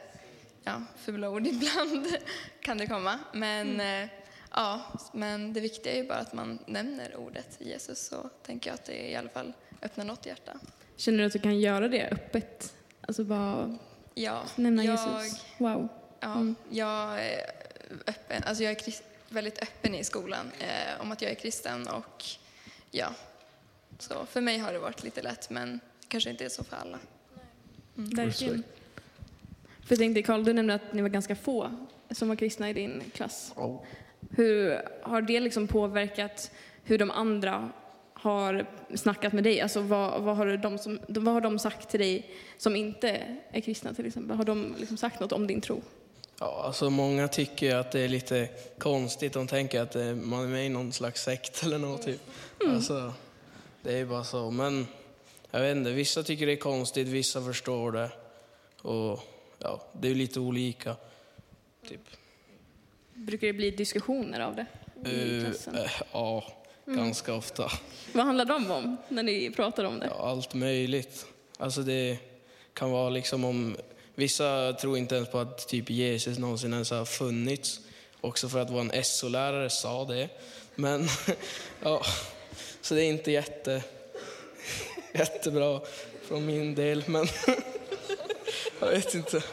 ja, 0.64 0.82
fula 0.98 1.30
ord 1.30 1.48
ibland 1.48 2.08
kan 2.62 2.78
det 2.78 2.88
komma. 2.88 3.20
Men, 3.34 3.80
eh, 3.80 4.08
ja, 4.52 4.82
men 5.14 5.54
det 5.54 5.60
viktiga 5.60 5.94
är 5.94 5.98
ju 5.98 6.08
bara 6.08 6.18
att 6.20 6.34
man 6.34 6.60
nämner 6.68 7.16
ordet 7.16 7.58
Jesus 7.60 8.00
så 8.08 8.30
tänker 8.46 8.70
jag 8.70 8.76
att 8.76 8.86
det 8.86 9.10
i 9.12 9.16
alla 9.16 9.30
fall 9.30 9.54
öppnar 9.82 10.06
något 10.06 10.26
hjärta. 10.26 10.60
Känner 10.98 11.18
du 11.18 11.26
att 11.26 11.34
du 11.34 11.40
kan 11.40 11.60
göra 11.60 11.88
det 11.88 12.10
öppet? 12.10 12.74
Alltså 13.02 13.24
bara 13.24 13.78
Ja, 14.14 14.44
nämna 14.56 14.84
jag, 14.84 14.92
Jesus? 15.24 15.46
Wow. 15.58 15.88
Ja, 16.20 16.34
Mm. 16.34 16.56
jag 16.70 17.26
är 17.26 17.52
öppen. 18.08 18.44
Alltså 18.44 18.64
jag 18.64 18.72
är 18.72 18.80
krist, 18.80 19.04
väldigt 19.30 19.62
öppen 19.62 19.96
i 19.96 20.04
skolan 20.04 20.52
eh, 20.60 21.02
om 21.02 21.12
att 21.12 21.22
jag 21.22 21.32
är 21.32 21.36
kristen 21.36 21.88
och 21.88 22.24
ja, 22.92 23.08
så 24.00 24.26
för 24.26 24.42
mig 24.42 24.58
har 24.58 24.74
det 24.74 24.80
varit 24.80 25.04
lite 25.04 25.22
lätt 25.22 25.50
men 25.50 25.80
kanske 26.08 26.30
inte 26.30 26.46
är 26.46 26.50
så 26.50 26.64
för 26.64 26.76
alla. 26.78 27.00
Verkligen. 27.96 28.64
För 29.86 29.92
jag 29.92 30.00
tänkte, 30.00 30.22
Karl, 30.22 30.44
du 30.44 30.54
nämnde 30.54 30.74
att 30.74 30.94
ni 30.94 31.02
var 31.02 31.10
ganska 31.10 31.36
få 31.36 31.72
som 32.12 32.28
var 32.30 32.36
kristna 32.36 32.70
i 32.70 32.74
din 32.74 33.04
klass. 33.14 33.54
Hur 34.30 34.82
har 35.02 35.22
det 35.22 35.40
liksom 35.40 35.68
påverkat 35.68 36.52
hur 36.84 36.98
de 36.98 37.12
andra 37.12 37.70
har 38.14 38.66
snackat 38.96 39.34
med 39.34 39.44
dig? 39.44 39.62
Alltså 39.62 39.82
vad, 39.82 40.22
vad, 40.22 40.38
har 40.38 40.58
de 40.58 40.78
som, 40.78 41.00
vad 41.08 41.34
har 41.34 41.42
de 41.42 41.60
sagt 41.60 41.90
till 41.90 42.00
dig 42.00 42.30
som 42.58 42.76
inte 42.76 43.22
är 43.52 43.62
kristna 43.62 43.94
till 43.94 44.06
exempel? 44.06 44.38
Har 44.38 44.46
de 44.46 44.76
liksom 44.78 44.98
sagt 44.98 45.20
något 45.20 45.32
om 45.32 45.48
din 45.48 45.62
tro? 45.62 45.82
Ja, 46.40 46.64
alltså 46.66 46.90
många 46.90 47.28
tycker 47.28 47.76
att 47.76 47.92
det 47.92 48.00
är 48.00 48.08
lite 48.08 48.50
konstigt. 48.78 49.34
De 49.34 49.48
tänker 49.48 49.82
att 49.82 49.96
eh, 49.96 50.16
man 50.16 50.44
är 50.44 50.48
med 50.48 50.66
i 50.66 50.70
någon 50.70 50.92
slags 50.92 51.24
sekt 51.24 51.64
eller 51.64 51.78
något 51.78 52.02
typ. 52.02 52.22
Alltså, 52.68 53.14
det 53.82 53.94
är 53.94 53.98
ju 53.98 54.06
bara 54.06 54.24
så. 54.24 54.52
Men 54.52 54.88
jag 55.54 55.62
vet 55.62 55.78
inte, 55.78 55.92
vissa 55.92 56.24
tycker 56.24 56.46
det 56.46 56.52
är 56.52 56.58
konstigt, 56.58 57.08
vissa 57.08 57.42
förstår 57.46 57.92
det. 57.92 58.10
Och 58.82 59.20
ja, 59.60 59.82
det 59.94 60.08
är 60.08 60.16
lite 60.16 60.40
olika. 60.40 60.96
Typ. 61.90 62.00
Brukar 63.14 63.48
det 63.48 63.54
bli 63.54 63.72
diskussioner 63.72 64.40
av 64.40 64.56
det 64.56 64.66
i 65.10 65.38
Eh, 65.38 65.46
klassen? 65.46 65.76
eh, 65.76 65.92
ja, 66.14 66.44
ganska 66.86 67.34
ofta. 67.34 67.72
Vad 68.14 68.26
handlar 68.26 68.46
de 68.46 68.72
om 68.72 68.98
när 69.10 69.24
ni 69.24 69.52
pratar 69.52 69.84
om 69.84 70.00
det? 70.00 70.06
Ja, 70.06 70.30
allt 70.30 70.54
möjligt. 70.54 71.26
Alltså 71.58 71.82
det 71.82 72.18
kan 72.74 72.92
vara 72.92 73.10
liksom 73.10 73.44
om... 73.44 73.78
Vissa 74.16 74.74
tror 74.74 74.98
inte 74.98 75.16
ens 75.16 75.30
på 75.30 75.40
att 75.40 75.68
typ 75.68 75.90
Jesus 75.90 76.38
någonsin 76.38 76.74
ens 76.74 76.92
har 76.92 77.06
funnits. 77.06 77.80
Också 78.22 78.50
för 78.50 78.60
att 78.60 78.70
vår 78.70 79.02
SO-lärare 79.04 79.70
sa 79.70 80.06
det. 80.06 80.30
Men 80.76 81.08
ja, 81.84 82.02
så 82.82 82.94
det 82.96 83.04
är 83.04 83.10
inte 83.10 83.32
jätte, 83.32 83.84
jättebra 85.20 85.82
från 86.22 86.46
min 86.46 86.76
del. 86.76 87.04
Men 87.08 87.26
jag 88.80 88.88
vet 88.88 89.16
inte. 89.16 89.44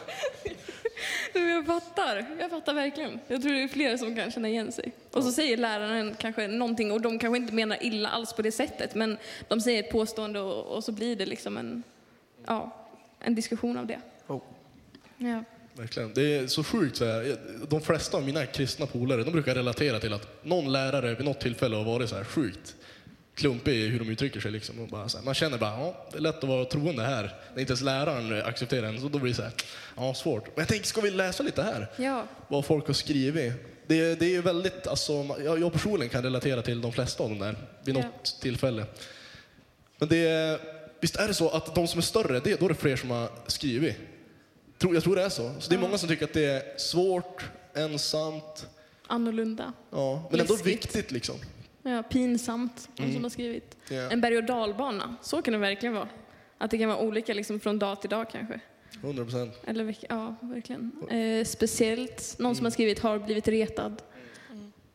Jag 1.33 1.65
fattar, 1.65 2.25
jag 2.39 2.49
fattar 2.49 2.73
verkligen. 2.73 3.19
Jag 3.27 3.41
tror 3.41 3.53
det 3.53 3.63
är 3.63 3.67
flera 3.67 3.97
som 3.97 4.15
kan 4.15 4.31
känna 4.31 4.49
igen 4.49 4.71
sig. 4.71 4.91
Och 5.11 5.23
så 5.23 5.31
säger 5.31 5.57
läraren 5.57 6.15
kanske 6.19 6.47
någonting 6.47 6.91
och 6.91 7.01
de 7.01 7.19
kanske 7.19 7.37
inte 7.37 7.53
menar 7.53 7.77
illa 7.81 8.09
alls 8.09 8.33
på 8.33 8.41
det 8.41 8.51
sättet 8.51 8.95
men 8.95 9.17
de 9.47 9.61
säger 9.61 9.83
ett 9.83 9.91
påstående 9.91 10.39
och, 10.39 10.75
och 10.75 10.83
så 10.83 10.91
blir 10.91 11.15
det 11.15 11.25
liksom 11.25 11.57
en, 11.57 11.83
ja, 12.45 12.87
en 13.19 13.35
diskussion 13.35 13.77
av 13.77 13.87
det. 13.87 13.99
Oh. 14.27 14.41
Ja. 15.17 15.43
Verkligen. 15.73 16.13
Det 16.13 16.35
är 16.35 16.47
så 16.47 16.63
sjukt. 16.63 16.97
Så 16.97 17.05
här. 17.05 17.37
De 17.69 17.81
flesta 17.81 18.17
av 18.17 18.23
mina 18.23 18.45
kristna 18.45 18.85
polare 18.85 19.23
de 19.23 19.31
brukar 19.31 19.55
relatera 19.55 19.99
till 19.99 20.13
att 20.13 20.45
någon 20.45 20.71
lärare 20.71 21.15
vid 21.15 21.25
något 21.25 21.39
tillfälle 21.39 21.75
har 21.75 21.83
varit 21.83 22.09
så 22.09 22.15
här 22.15 22.23
sjukt 22.23 22.75
klumpig 23.41 23.73
i 23.75 23.87
hur 23.87 23.99
de 23.99 24.09
uttrycker 24.09 24.39
sig. 24.39 24.51
Liksom. 24.51 24.79
Och 24.79 24.87
bara 24.87 25.01
här, 25.01 25.21
man 25.25 25.33
känner 25.33 25.57
bara, 25.57 25.69
ja, 25.79 26.05
det 26.11 26.17
är 26.17 26.21
lätt 26.21 26.37
att 26.37 26.43
vara 26.49 26.65
troende 26.65 27.03
här. 27.03 27.35
När 27.53 27.59
inte 27.61 27.71
ens 27.71 27.81
läraren 27.81 28.41
accepterar 28.45 28.87
en, 28.87 29.01
så 29.01 29.07
då 29.09 29.19
blir 29.19 29.31
det 29.31 29.35
så 29.35 29.41
här, 29.43 29.51
ja, 29.97 30.13
svårt. 30.13 30.43
Men 30.45 30.53
jag 30.55 30.67
tänkte, 30.67 30.87
ska 30.87 31.01
vi 31.01 31.11
läsa 31.11 31.43
lite 31.43 31.63
här? 31.63 31.87
ja. 31.97 32.27
Vad 32.47 32.65
folk 32.65 32.87
har 32.87 32.93
skrivit. 32.93 33.53
Det, 33.87 34.15
det 34.19 34.25
är 34.25 34.29
ju 34.29 34.41
väldigt, 34.41 34.87
alltså, 34.87 35.13
jag, 35.45 35.59
jag 35.61 35.73
personligen 35.73 36.09
kan 36.09 36.23
relatera 36.23 36.61
till 36.61 36.81
de 36.81 36.91
flesta 36.91 37.23
av 37.23 37.29
dem 37.29 37.39
där, 37.39 37.55
vid 37.83 37.97
Ja. 37.97 38.01
något 38.01 38.37
tillfälle. 38.41 38.85
Men 39.99 40.09
det, 40.09 40.17
är- 40.27 40.59
visst 40.99 41.15
är 41.15 41.27
det 41.27 41.33
så 41.33 41.49
att 41.49 41.75
de 41.75 41.87
som 41.87 41.97
är 41.97 42.01
större, 42.01 42.39
det, 42.39 42.59
då 42.59 42.65
är 42.65 42.69
det 42.69 42.75
fler 42.75 42.95
som 42.95 43.09
har 43.09 43.29
skrivit? 43.47 43.95
Jag 44.79 45.03
tror 45.03 45.15
det 45.15 45.23
är 45.23 45.29
så. 45.29 45.53
Så 45.59 45.69
det 45.69 45.75
är 45.75 45.79
många 45.79 45.97
som 45.97 46.09
tycker 46.09 46.25
att 46.25 46.33
det 46.33 46.45
är 46.45 46.77
svårt, 46.77 47.43
ensamt, 47.73 48.67
Annorlunda. 49.07 49.73
ja, 49.91 50.27
men 50.31 50.39
ändå 50.39 50.53
Läskigt. 50.53 50.73
viktigt 50.73 51.11
liksom. 51.11 51.35
Ja, 51.83 52.03
pinsamt, 52.03 52.89
någon 52.97 53.13
som 53.13 53.23
har 53.23 53.29
skrivit. 53.29 53.77
Ja. 53.89 53.95
En 54.11 54.21
berg 54.21 54.37
och 54.37 54.43
dalbana, 54.43 55.15
så 55.21 55.41
kan 55.41 55.51
det 55.51 55.57
verkligen 55.57 55.93
vara. 55.95 56.09
Att 56.57 56.71
det 56.71 56.77
kan 56.77 56.89
vara 56.89 56.99
olika 56.99 57.33
liksom 57.33 57.59
från 57.59 57.79
dag 57.79 58.01
till 58.01 58.09
dag 58.09 58.29
kanske. 58.31 58.59
100 59.01 59.23
procent. 59.23 59.53
Ja, 60.09 60.35
verkligen. 60.41 60.91
Eh, 61.11 61.45
speciellt 61.45 62.35
någon 62.39 62.55
som 62.55 62.65
har 62.65 62.71
skrivit 62.71 62.99
har 62.99 63.19
blivit 63.19 63.47
retad. 63.47 64.01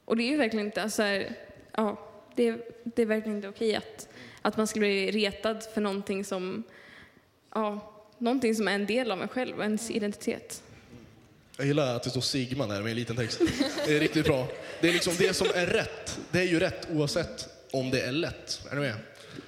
Och 0.04 0.16
det 0.16 0.22
är 0.22 0.30
ju 0.30 0.36
verkligen 0.36 0.66
inte, 0.66 0.82
alltså, 0.82 1.02
här, 1.02 1.34
ja, 1.72 2.00
det, 2.34 2.48
är- 2.48 2.62
det 2.84 3.02
är 3.02 3.06
verkligen 3.06 3.36
inte 3.36 3.48
okej 3.48 3.74
att, 3.76 4.08
att 4.42 4.56
man 4.56 4.66
ska 4.66 4.80
bli 4.80 5.10
retad 5.10 5.62
för 5.74 5.80
någonting 5.80 6.24
som, 6.24 6.62
ja, 7.54 7.92
någonting 8.18 8.54
som 8.54 8.68
är 8.68 8.72
en 8.72 8.86
del 8.86 9.10
av 9.10 9.22
en 9.22 9.28
själv, 9.28 9.60
ens 9.60 9.90
identitet. 9.90 10.62
Jag 11.58 11.66
gillar 11.66 11.96
att 11.96 12.02
det 12.02 12.10
står 12.10 12.20
Sigma 12.20 12.66
där 12.66 12.82
med 12.82 12.90
en 12.90 12.96
liten 12.96 13.16
text. 13.16 13.40
Det 13.86 13.96
är 13.96 14.00
riktigt 14.00 14.26
bra. 14.26 14.48
Det 14.80 14.88
är 14.88 14.92
liksom 14.92 15.14
det 15.18 15.35
som 15.35 15.47
är 15.54 15.66
rätt. 15.66 16.18
Det 16.30 16.38
är 16.38 16.45
ju 16.45 16.61
rätt 16.61 16.88
oavsett 16.92 17.49
om 17.73 17.90
det 17.90 18.00
är 18.00 18.12
lätt. 18.12 18.61
Är 18.71 18.75
du 18.75 18.80
med? 18.80 18.95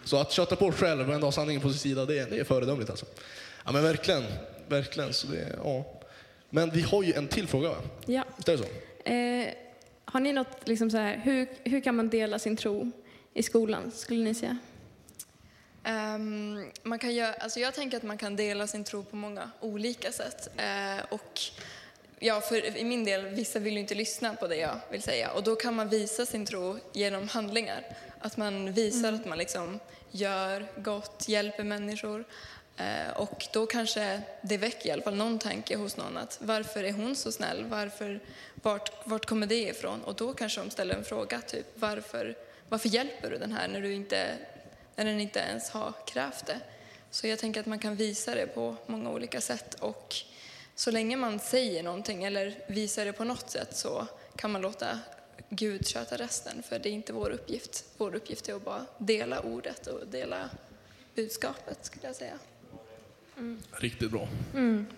Så 0.04 0.16
att 0.20 0.32
köta 0.32 0.56
på 0.56 0.72
själv 0.72 1.10
ändå 1.10 1.26
ha 1.26 1.32
sanningen 1.32 1.62
på 1.62 1.68
sin 1.70 1.78
sida, 1.78 2.04
det 2.06 2.18
är, 2.18 2.26
det 2.30 2.38
är 2.38 2.44
föredömligt 2.44 2.90
alltså. 2.90 3.06
Ja 3.64 3.72
men 3.72 3.82
verkligen, 3.82 4.24
verkligen. 4.68 5.12
Så 5.12 5.26
det, 5.26 5.38
är- 5.40 5.56
ja. 5.64 5.84
Men 6.50 6.70
vi 6.70 6.82
har 6.82 7.02
ju 7.02 7.12
en 7.12 7.28
till 7.28 7.48
fråga 7.48 7.68
va? 7.68 7.76
Ja. 8.06 8.24
Visst 8.36 8.48
är 8.48 8.52
det 8.52 8.58
så? 8.58 9.10
Eh, 9.10 9.54
har 10.04 10.20
ni 10.20 10.32
något, 10.32 10.68
liksom 10.68 10.90
så 10.90 10.96
här, 10.96 11.20
hur, 11.24 11.46
hur 11.64 11.80
kan 11.80 11.96
man 11.96 12.08
dela 12.08 12.38
sin 12.38 12.56
tro 12.56 12.90
i 13.34 13.42
skolan, 13.42 13.90
skulle 13.94 14.24
ni 14.24 14.34
säga? 14.34 14.58
Ehm, 15.84 16.64
man 16.82 16.98
kan 16.98 17.14
göra, 17.14 17.34
alltså 17.34 17.60
jag 17.60 17.74
tänker 17.74 17.96
att 17.96 18.02
man 18.02 18.18
kan 18.18 18.36
dela 18.36 18.66
sin 18.66 18.84
tro 18.84 19.04
på 19.04 19.16
många 19.16 19.50
olika 19.60 20.12
sätt. 20.12 20.48
Eh, 20.56 21.04
och 21.10 21.40
ja, 22.18 22.40
för 22.40 22.76
i 22.76 22.84
min 22.84 23.04
del, 23.04 23.26
vissa 23.26 23.58
vill 23.58 23.74
ju 23.74 23.80
inte 23.80 23.94
lyssna 23.94 24.34
på 24.34 24.46
det 24.46 24.56
jag 24.56 24.80
vill 24.90 25.02
säga. 25.02 25.30
Och 25.30 25.42
då 25.42 25.56
kan 25.56 25.74
man 25.74 25.88
visa 25.88 26.26
sin 26.26 26.46
tro 26.46 26.78
genom 26.92 27.28
handlingar. 27.28 27.84
Att 28.20 28.36
man 28.36 28.72
visar 28.72 29.12
att 29.12 29.26
man 29.26 29.38
liksom 29.38 29.80
gör 30.10 30.66
gott, 30.76 31.28
hjälper 31.28 31.64
människor. 31.64 32.24
Eh, 32.76 33.10
och 33.16 33.46
då 33.52 33.66
kanske 33.66 34.20
det 34.42 34.56
väcker 34.56 34.88
i 34.88 34.92
alla 34.92 35.02
fall 35.02 35.16
någon 35.16 35.38
tanke 35.38 35.76
hos 35.76 35.96
någon 35.96 36.16
att 36.16 36.38
varför 36.40 36.84
är 36.84 36.92
hon 36.92 37.16
så 37.16 37.32
snäll? 37.32 37.64
Varför, 37.64 38.20
vart, 38.54 39.06
vart 39.06 39.26
kommer 39.26 39.46
det 39.46 39.68
ifrån? 39.68 40.02
Och 40.02 40.14
då 40.14 40.32
kanske 40.32 40.60
de 40.60 40.70
ställer 40.70 40.94
en 40.94 41.04
fråga, 41.04 41.40
typ 41.40 41.66
varför, 41.74 42.36
varför 42.68 42.88
hjälper 42.88 43.30
du 43.30 43.38
den 43.38 43.52
här 43.52 43.68
när, 43.68 43.80
du 43.80 43.92
inte, 43.92 44.34
när 44.96 45.04
den 45.04 45.20
inte 45.20 45.38
ens 45.38 45.70
har 45.70 45.92
krävt 46.06 46.46
det? 46.46 46.60
Så 47.10 47.26
jag 47.26 47.38
tänker 47.38 47.60
att 47.60 47.66
man 47.66 47.78
kan 47.78 47.96
visa 47.96 48.34
det 48.34 48.46
på 48.46 48.76
många 48.86 49.10
olika 49.10 49.40
sätt 49.40 49.74
och 49.74 50.14
så 50.78 50.90
länge 50.90 51.16
man 51.16 51.38
säger 51.38 51.82
någonting 51.82 52.24
eller 52.24 52.54
visar 52.66 53.04
det 53.04 53.12
på 53.12 53.24
något 53.24 53.50
sätt 53.50 53.76
så 53.76 54.06
kan 54.36 54.52
man 54.52 54.62
låta 54.62 54.98
Gud 55.48 55.86
sköta 55.86 56.16
resten 56.16 56.62
för 56.62 56.78
det 56.78 56.88
är 56.88 56.92
inte 56.92 57.12
vår 57.12 57.30
uppgift. 57.30 57.84
Vår 57.96 58.14
uppgift 58.14 58.48
är 58.48 58.54
att 58.54 58.64
bara 58.64 58.86
dela 58.98 59.40
ordet 59.40 59.86
och 59.86 60.06
dela 60.06 60.50
budskapet 61.14 61.78
skulle 61.84 62.06
jag 62.06 62.16
säga. 62.16 62.38
Riktigt 63.72 64.10
bra. 64.10 64.28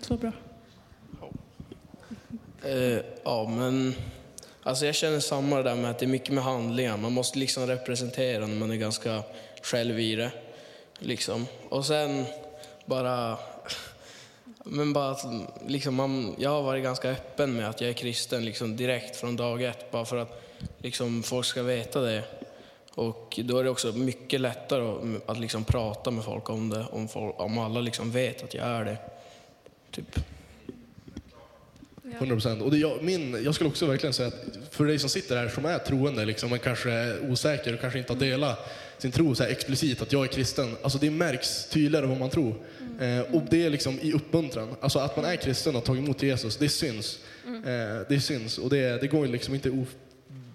så 0.01 0.17
bra. 0.17 0.33
Eh, 2.65 3.01
ja, 3.25 3.49
men 3.49 3.95
alltså 4.63 4.87
jag 4.87 4.95
känner 4.95 5.21
samma 5.21 5.63
där 5.63 5.77
med 5.77 5.91
att 5.91 5.99
det 5.99 6.07
är 6.07 6.09
mycket 6.09 6.35
med 6.35 6.45
handlingar. 6.45 6.97
Man 6.97 7.13
måste 7.13 7.39
liksom 7.39 7.67
representera 7.67 8.47
när 8.47 8.57
man 8.57 8.71
är 8.71 8.77
ganska 8.77 9.23
själv 9.63 10.01
i 10.01 10.15
det. 10.15 10.33
Liksom. 10.99 11.47
Och 11.69 11.87
sen 11.87 12.25
bara... 12.87 13.39
Men 14.73 14.93
bara 14.93 15.11
att 15.11 15.25
liksom 15.67 15.95
man, 15.95 16.35
jag 16.39 16.50
har 16.50 16.62
varit 16.62 16.83
ganska 16.83 17.11
öppen 17.11 17.57
med 17.57 17.69
att 17.69 17.81
jag 17.81 17.91
är 17.91 17.95
kristen 17.95 18.45
liksom 18.45 18.77
direkt 18.77 19.17
från 19.17 19.37
dag 19.37 19.62
ett, 19.62 19.91
bara 19.91 20.05
för 20.05 20.17
att 20.17 20.43
liksom 20.79 21.23
folk 21.23 21.47
ska 21.47 21.62
veta 21.62 22.00
det. 22.00 22.25
Och 22.95 23.41
då 23.45 23.59
är 23.59 23.65
det 23.65 23.71
också 23.71 23.93
mycket 23.93 24.41
lättare 24.41 24.83
att, 24.83 25.31
att 25.31 25.39
liksom 25.39 25.65
prata 25.65 26.11
med 26.11 26.25
folk 26.25 26.50
om 26.50 26.71
det, 26.71 26.87
om, 26.93 27.09
folk, 27.09 27.41
om 27.41 27.59
alla 27.59 27.81
liksom 27.81 28.11
vet 28.11 28.43
att 28.43 28.55
jag 28.55 28.67
är 28.67 28.85
det. 28.85 28.99
Typ. 29.91 30.19
100 32.05 32.35
procent. 32.35 32.62
Och 32.62 32.71
det, 32.71 32.79
jag, 32.79 33.03
min, 33.03 33.45
jag 33.45 33.55
skulle 33.55 33.71
också 33.71 33.87
verkligen 33.87 34.12
säga 34.12 34.29
att 34.29 34.59
för 34.71 34.85
dig 34.85 34.99
som 34.99 35.11
sitter 35.11 35.37
här 35.37 35.49
som 35.49 35.65
är 35.65 35.79
troende, 35.79 36.25
liksom, 36.25 36.50
men 36.50 36.59
kanske 36.59 36.91
är 36.91 37.31
osäker 37.31 37.75
och 37.75 37.81
kanske 37.81 37.99
inte 37.99 38.12
har 38.12 38.21
delat 38.21 38.71
sin 38.99 39.12
tro 39.12 39.35
så 39.35 39.43
här 39.43 39.50
explicit, 39.50 40.03
att 40.03 40.12
jag 40.12 40.23
är 40.23 40.29
kristen. 40.29 40.77
Alltså 40.83 40.99
det 40.99 41.11
märks 41.11 41.69
tydligare 41.69 42.07
vad 42.07 42.19
man 42.19 42.31
tror. 42.31 42.55
Eh, 43.00 43.35
och 43.35 43.42
det 43.50 43.66
är 43.66 43.71
liksom 43.71 43.99
i 44.00 44.12
uppmuntran. 44.12 44.76
Alltså 44.80 44.99
att 44.99 45.16
man 45.16 45.25
är 45.25 45.37
kristen 45.37 45.75
och 45.75 45.80
har 45.80 45.87
tagit 45.87 46.04
emot 46.04 46.23
Jesus, 46.23 46.57
det 46.57 46.69
syns. 46.69 47.19
Eh, 47.47 48.07
det 48.09 48.21
syns 48.21 48.59
och 48.59 48.71
det, 48.71 49.00
det 49.00 49.07
går 49.07 49.26
liksom 49.26 49.54
inte 49.54 49.71
of, 49.71 49.95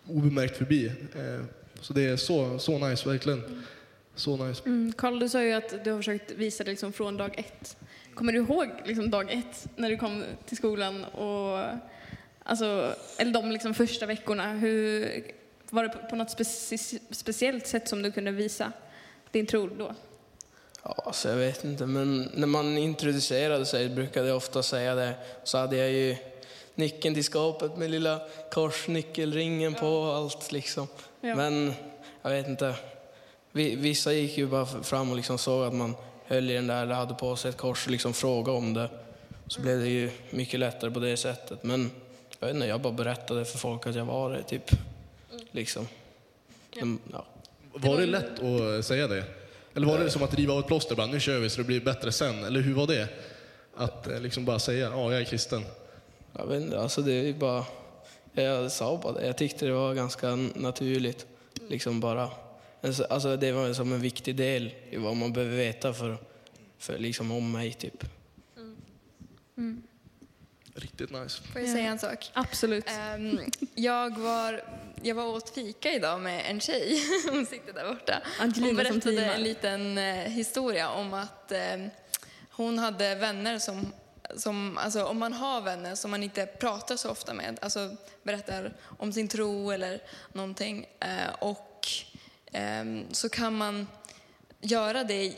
obemärkt 0.07 0.57
förbi. 0.57 0.85
Eh, 0.85 1.45
så 1.81 1.93
det 1.93 2.01
är 2.01 2.15
så, 2.15 2.59
så 2.59 2.87
nice, 2.87 3.09
verkligen. 3.09 3.65
Så 4.15 4.45
nice. 4.45 4.61
Mm, 4.65 4.93
Karl, 4.97 5.19
du 5.19 5.29
sa 5.29 5.43
ju 5.43 5.53
att 5.53 5.83
du 5.83 5.91
har 5.91 5.99
försökt 5.99 6.31
visa 6.31 6.63
det 6.63 6.69
liksom 6.69 6.93
från 6.93 7.17
dag 7.17 7.39
ett. 7.39 7.77
Kommer 8.13 8.33
du 8.33 8.39
ihåg 8.39 8.67
liksom 8.85 9.09
dag 9.09 9.31
ett 9.31 9.67
när 9.75 9.89
du 9.89 9.97
kom 9.97 10.23
till 10.45 10.57
skolan? 10.57 11.03
Och, 11.03 11.63
alltså, 12.43 12.95
eller 13.17 13.33
de 13.33 13.51
liksom 13.51 13.73
första 13.73 14.05
veckorna. 14.05 14.53
Hur, 14.53 15.09
var 15.69 15.83
det 15.83 15.89
på, 15.89 16.07
på 16.09 16.15
något 16.15 16.31
speci 16.31 16.99
speciellt 17.09 17.67
sätt 17.67 17.87
som 17.87 18.01
du 18.01 18.11
kunde 18.11 18.31
visa 18.31 18.71
din 19.31 19.45
tro 19.45 19.67
då? 19.67 19.95
Ja, 20.87 20.95
alltså 21.05 21.29
jag 21.29 21.35
vet 21.37 21.63
inte, 21.63 21.85
men 21.85 22.29
när 22.33 22.47
man 22.47 22.77
introducerade 22.77 23.65
sig 23.65 23.89
brukade 23.89 24.27
jag 24.27 24.37
ofta 24.37 24.63
säga 24.63 24.95
det. 24.95 25.13
Så 25.43 25.57
hade 25.57 25.77
jag 25.77 25.91
ju 25.91 26.15
nyckeln 26.75 27.15
till 27.15 27.23
skåpet 27.23 27.77
med 27.77 27.91
lilla 27.91 28.19
korsnyckelringen 28.51 29.73
på 29.73 29.87
och 29.87 30.15
allt 30.15 30.51
liksom. 30.51 30.87
Ja. 31.21 31.35
Men 31.35 31.73
jag 32.21 32.29
vet 32.31 32.47
inte. 32.47 32.75
Vi- 33.51 33.75
Vissa 33.75 34.13
gick 34.13 34.37
ju 34.37 34.47
bara 34.47 34.65
fram 34.65 35.09
och 35.09 35.15
liksom 35.15 35.37
såg 35.37 35.63
att 35.65 35.73
man 35.73 35.95
höll 36.25 36.51
i 36.51 36.53
den 36.53 36.67
där 36.67 36.83
eller 36.83 36.95
hade 36.95 37.13
på 37.13 37.35
sig 37.35 37.49
ett 37.49 37.57
kors 37.57 37.85
och 37.85 37.91
liksom 37.91 38.13
frågade 38.13 38.57
om 38.57 38.73
det. 38.73 38.89
Så 39.47 39.61
blev 39.61 39.79
det 39.79 39.87
ju 39.89 40.11
mycket 40.29 40.59
lättare 40.59 40.91
på 40.91 40.99
det 40.99 41.17
sättet. 41.17 41.63
Men 41.63 41.91
jag 42.39 42.47
vet 42.47 42.55
inte, 42.55 42.67
jag 42.67 42.81
bara 42.81 42.93
berättade 42.93 43.45
för 43.45 43.57
folk 43.57 43.87
att 43.87 43.95
jag 43.95 44.05
var 44.05 44.31
det, 44.31 44.43
typ. 44.43 44.69
Liksom. 45.51 45.87
Men, 46.75 46.99
ja. 47.11 47.25
Var 47.73 47.97
det 47.97 48.05
lätt 48.05 48.39
att 48.79 48.85
säga 48.85 49.07
det? 49.07 49.23
Eller 49.75 49.88
var 49.88 50.00
det 50.00 50.10
som 50.10 50.24
att 50.24 50.34
riva 50.34 50.53
av 50.53 50.60
ett 50.60 50.67
plåster 50.67 50.96
bara, 50.96 51.08
nu 51.08 51.20
kör 51.20 51.39
vi 51.39 51.50
så 51.50 51.58
det 51.58 51.67
blir 51.67 51.82
bättre 51.82 52.12
sen? 52.12 52.44
Eller 52.44 52.62
hur 52.62 52.74
var 52.74 52.88
det? 52.88 53.08
Att 53.75 54.08
eh, 54.08 54.20
liksom 54.20 54.46
bara 54.46 54.60
säga, 54.60 54.89
ja 54.89 55.12
jag 55.12 55.22
är 55.22 55.25
kristen. 55.25 55.63
Jag 56.34 56.48
vet 56.48 56.62
inte, 56.62 56.79
alltså 56.79 57.01
det 57.01 57.13
är 57.13 57.34
bara... 57.34 57.65
Jag 58.34 58.72
sa 58.72 59.00
bara 59.03 59.13
det. 59.13 59.27
Jag 59.27 59.38
tyckte 59.38 59.65
det 59.65 59.72
var 59.72 59.94
ganska 59.94 60.36
naturligt. 60.36 61.25
Liksom 61.70 62.00
bara... 62.00 62.29
Alltså 63.10 63.38
det 63.38 63.51
var 63.51 63.74
som 63.74 63.94
en 63.94 64.01
viktig 64.01 64.36
del 64.36 64.74
i 64.89 64.98
vad 64.98 65.15
man 65.15 65.34
behöver 65.34 65.58
veta 65.58 65.94
för, 65.94 66.17
för 66.77 66.98
liksom 66.98 67.32
om 67.32 67.51
mig, 67.51 67.74
typ. 67.74 68.05
Riktigt 70.75 71.12
nice. 71.12 71.41
Får 71.44 71.62
jag 71.62 71.70
säga 71.70 71.89
en 71.89 72.00
sak? 72.00 72.32
Absolut. 72.34 72.86
Ehm, 72.88 73.39
jag, 73.75 74.17
var, 74.17 74.62
jag 75.05 75.15
var 75.15 75.25
åt 75.25 75.50
fika 75.50 75.93
idag 75.93 76.21
med 76.21 76.50
en 76.50 76.59
tjej. 76.59 77.03
Hon 77.31 77.45
sitter 77.45 77.74
där 77.74 77.93
borta. 77.93 78.21
Angelina 78.39 78.67
hon 78.67 78.75
berättade 78.75 79.25
en 79.25 79.43
liten 79.43 79.97
eh, 79.97 80.15
historia 80.15 80.89
om 80.89 81.13
att 81.13 81.51
eh, 81.51 81.85
hon 82.50 82.79
hade 82.79 83.15
vänner 83.15 83.59
som, 83.59 83.93
som, 84.35 84.77
alltså 84.77 85.03
om 85.03 85.19
man 85.19 85.33
har 85.33 85.62
vänner 85.62 85.95
som 85.95 86.12
man 86.12 86.24
inte 86.24 86.45
pratar 86.45 86.97
så 86.97 87.09
ofta 87.09 87.33
med, 87.33 87.59
alltså 87.62 87.95
berättar 88.24 88.74
om 88.97 89.13
sin 89.13 89.27
tro 89.27 89.71
eller 89.71 90.01
någonting, 90.33 90.85
eh, 91.00 91.33
och 91.39 91.88
ehm, 92.51 93.05
så 93.12 93.29
kan 93.29 93.57
man 93.57 93.88
göra 94.62 95.03
det, 95.03 95.33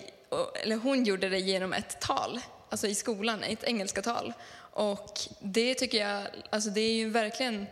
eller 0.64 0.76
hon 0.76 1.04
gjorde 1.04 1.30
det 1.30 1.40
genom 1.40 1.74
ett 1.74 2.02
tal, 2.02 2.40
alltså 2.70 2.88
i 2.88 2.96
skolan, 2.96 3.44
ett 3.44 3.64
engelska 3.64 4.02
tal. 4.02 4.34
Och 4.72 5.20
det 5.40 5.76
tycker 5.76 5.98
jag, 5.98 6.24
alltså 6.50 6.70
det 6.70 6.82
är 6.82 6.94
ju 6.94 7.10
verkligen, 7.10 7.68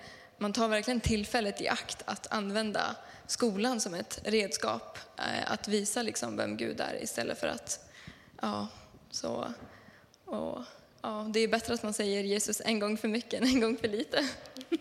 man 0.45 0.53
tar 0.53 0.67
verkligen 0.67 0.99
tillfället 0.99 1.61
i 1.61 1.67
akt 1.67 2.03
att 2.05 2.33
använda 2.33 2.95
skolan 3.27 3.81
som 3.81 3.93
ett 3.93 4.21
redskap, 4.23 4.97
eh, 5.17 5.51
att 5.51 5.67
visa 5.67 6.01
liksom 6.01 6.37
vem 6.37 6.57
Gud 6.57 6.79
är 6.79 7.03
istället 7.03 7.39
för 7.39 7.47
att, 7.47 7.89
ja, 8.41 8.67
så, 9.11 9.53
och, 10.25 10.63
ja, 11.01 11.29
det 11.33 11.39
är 11.39 11.47
bättre 11.47 11.73
att 11.73 11.83
man 11.83 11.93
säger 11.93 12.23
Jesus 12.23 12.61
en 12.65 12.79
gång 12.79 12.97
för 12.97 13.07
mycket 13.07 13.41
än 13.41 13.47
en 13.47 13.59
gång 13.59 13.77
för 13.77 13.87
lite. 13.87 14.29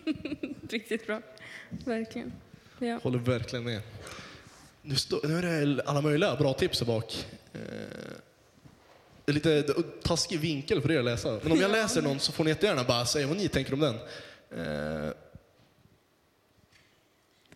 Riktigt 0.69 1.07
bra. 1.07 1.21
Verkligen. 1.69 2.33
Ja. 2.79 2.99
Håller 3.03 3.19
verkligen 3.19 3.65
med. 3.65 3.81
Nu, 4.81 4.95
stå, 4.95 5.19
nu 5.23 5.37
är 5.37 5.41
det 5.65 5.83
alla 5.85 6.01
möjliga 6.01 6.35
bra 6.35 6.53
tips 6.53 6.79
här 6.79 6.87
bak. 6.87 7.27
Eh, 7.53 9.33
lite 9.33 9.73
taskig 10.03 10.39
vinkel 10.39 10.81
för 10.81 10.91
er 10.91 10.99
att 10.99 11.05
läsa. 11.05 11.39
Men 11.43 11.51
om 11.51 11.59
jag 11.59 11.71
läser 11.71 12.01
någon 12.01 12.19
så 12.19 12.31
får 12.31 12.43
ni 12.43 12.49
jättegärna 12.49 12.83
bara 12.83 13.05
säga 13.05 13.27
vad 13.27 13.37
ni 13.37 13.47
tänker 13.47 13.73
om 13.73 13.79
den. 13.79 13.95
Eh, 14.51 15.11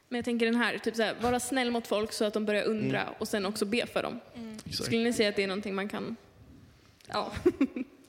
Men 0.10 0.18
jag 0.18 0.25
tänker 0.25 0.46
den 0.46 0.56
här, 0.56 0.78
typ 0.78 0.96
så 0.96 1.04
här, 1.04 1.16
vara 1.22 1.39
snäll 1.39 1.72
mot 1.72 1.88
folk 1.88 2.12
så 2.13 2.25
att 2.25 2.34
de 2.34 2.46
börjar 2.46 2.63
undra 2.63 3.10
och 3.20 3.28
sen 3.28 3.46
också 3.46 3.66
be 3.66 3.86
för 3.86 4.04
dem. 4.04 4.20
exakt. 4.66 4.86
Skulle 4.86 5.04
ni 5.04 5.13
säga 5.13 5.30
att 5.30 5.36
det 5.36 5.44
är 5.44 5.48
någonting 5.48 5.75
man 5.75 5.89
kan... 5.89 6.16
Ja. 7.08 7.32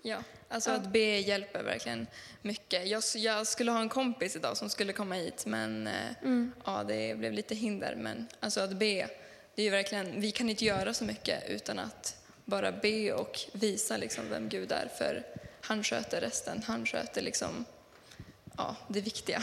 Ja, 0.02 0.22
alltså 0.48 0.70
att 0.70 0.92
be 0.92 0.98
hjälper 1.18 1.62
verkligen 1.62 2.06
mycket. 2.42 2.88
Jag, 2.88 3.02
jag 3.16 3.46
skulle 3.46 3.70
ha 3.70 3.80
en 3.80 3.88
kompis 3.88 4.36
idag 4.36 4.56
som 4.56 4.70
skulle 4.70 4.92
komma 4.92 5.14
hit, 5.14 5.46
men 5.46 5.86
eh, 5.86 6.46
ja, 6.64 6.84
det 6.88 7.18
blev 7.18 7.32
lite 7.32 7.54
hinder. 7.54 7.94
Men 7.96 8.26
alltså 8.40 8.60
att 8.60 8.72
be, 8.72 9.08
det 9.54 9.62
är 9.62 9.64
ju 9.64 9.70
verkligen, 9.70 10.20
vi 10.20 10.30
kan 10.30 10.50
inte 10.50 10.64
göra 10.64 10.94
så 10.94 11.04
mycket 11.04 11.50
utan 11.50 11.78
att 11.78 12.16
bara 12.44 12.72
be 12.72 13.12
och 13.12 13.38
visa 13.52 13.96
liksom 13.96 14.24
vem 14.30 14.48
Gud 14.48 14.72
är, 14.72 14.88
för 14.98 15.26
han 15.60 15.84
sköter 15.84 16.20
resten. 16.20 16.62
Han 16.66 16.86
sköter 16.86 17.22
liksom, 17.22 17.64
ja, 18.56 18.76
det 18.88 19.00
viktiga. 19.00 19.42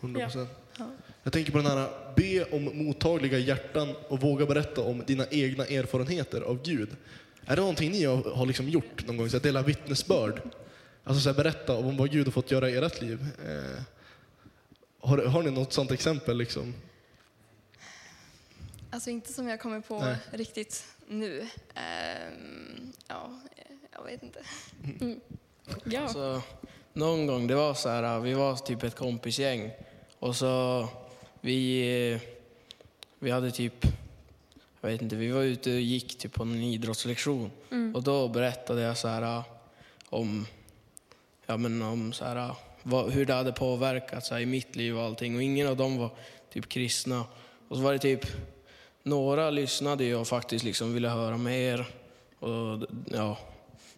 100 0.00 0.24
procent. 0.24 0.50
Ja. 0.78 0.90
Jag 1.26 1.32
tänker 1.32 1.52
på 1.52 1.58
den 1.58 1.66
här, 1.66 1.88
be 2.16 2.44
om 2.44 2.84
mottagliga 2.84 3.38
hjärtan 3.38 3.94
och 4.08 4.20
våga 4.20 4.46
berätta 4.46 4.80
om 4.80 5.02
dina 5.06 5.26
egna 5.30 5.66
erfarenheter 5.66 6.40
av 6.40 6.62
Gud. 6.62 6.88
Är 7.46 7.56
det 7.56 7.62
någonting 7.62 7.90
ni 7.90 8.04
har, 8.04 8.34
har 8.34 8.46
liksom 8.46 8.68
gjort 8.68 9.06
någon 9.06 9.16
gång? 9.16 9.30
Så 9.30 9.36
att 9.36 9.42
dela 9.42 9.62
vittnesbörd? 9.62 10.40
Alltså 11.04 11.20
så 11.20 11.28
här, 11.28 11.36
berätta 11.36 11.76
om 11.76 11.96
vad 11.96 12.10
Gud 12.10 12.26
har 12.26 12.32
fått 12.32 12.50
göra 12.50 12.70
i 12.70 12.76
ert 12.76 13.00
liv. 13.00 13.26
Eh, 13.46 13.82
har, 15.00 15.18
har 15.18 15.42
ni 15.42 15.50
något 15.50 15.72
sånt 15.72 15.90
exempel? 15.90 16.36
Liksom? 16.36 16.74
Alltså 18.90 19.10
inte 19.10 19.32
som 19.32 19.48
jag 19.48 19.60
kommer 19.60 19.80
på 19.80 20.00
Nej. 20.00 20.16
riktigt 20.30 20.86
nu. 21.08 21.48
Ehm, 21.74 22.92
ja, 23.08 23.40
jag 23.92 24.04
vet 24.04 24.22
inte. 24.22 24.40
ja. 25.84 26.08
Så, 26.08 26.42
någon 26.92 27.26
gång, 27.26 27.46
det 27.46 27.54
var 27.54 27.74
så 27.74 27.88
här, 27.88 28.20
vi 28.20 28.34
var 28.34 28.56
typ 28.56 28.82
ett 28.82 28.96
kompisgäng 28.96 29.70
och 30.18 30.36
så 30.36 30.88
vi, 31.46 32.20
vi 33.18 33.30
hade 33.30 33.50
typ, 33.50 33.86
jag 34.80 34.90
vet 34.90 35.02
inte, 35.02 35.16
vi 35.16 35.30
var 35.30 35.42
ute 35.42 35.70
och 35.70 35.80
gick 35.80 36.18
typ 36.18 36.32
på 36.32 36.42
en 36.42 36.62
idrottslektion 36.62 37.50
och 37.94 38.02
då 38.02 38.28
berättade 38.28 38.80
jag 38.82 38.96
så 38.96 39.08
här 39.08 39.42
om, 40.08 40.46
ja 41.46 41.56
men 41.56 41.82
om 41.82 42.12
så 42.12 42.24
här, 42.24 42.54
vad, 42.82 43.10
hur 43.10 43.26
det 43.26 43.34
hade 43.34 43.52
påverkat 43.52 44.26
så 44.26 44.34
här, 44.34 44.40
i 44.40 44.46
mitt 44.46 44.76
liv 44.76 44.98
och 44.98 45.04
allting 45.04 45.36
och 45.36 45.42
ingen 45.42 45.66
av 45.66 45.76
dem 45.76 45.98
var 45.98 46.10
typ 46.52 46.68
kristna. 46.68 47.24
Och 47.68 47.76
så 47.76 47.82
var 47.82 47.92
det 47.92 47.98
typ, 47.98 48.26
några 49.02 49.50
lyssnade 49.50 50.04
ju 50.04 50.14
och 50.14 50.28
faktiskt 50.28 50.64
liksom 50.64 50.94
ville 50.94 51.08
höra 51.08 51.36
mer 51.36 51.86
och 52.38 52.86
ja, 53.06 53.38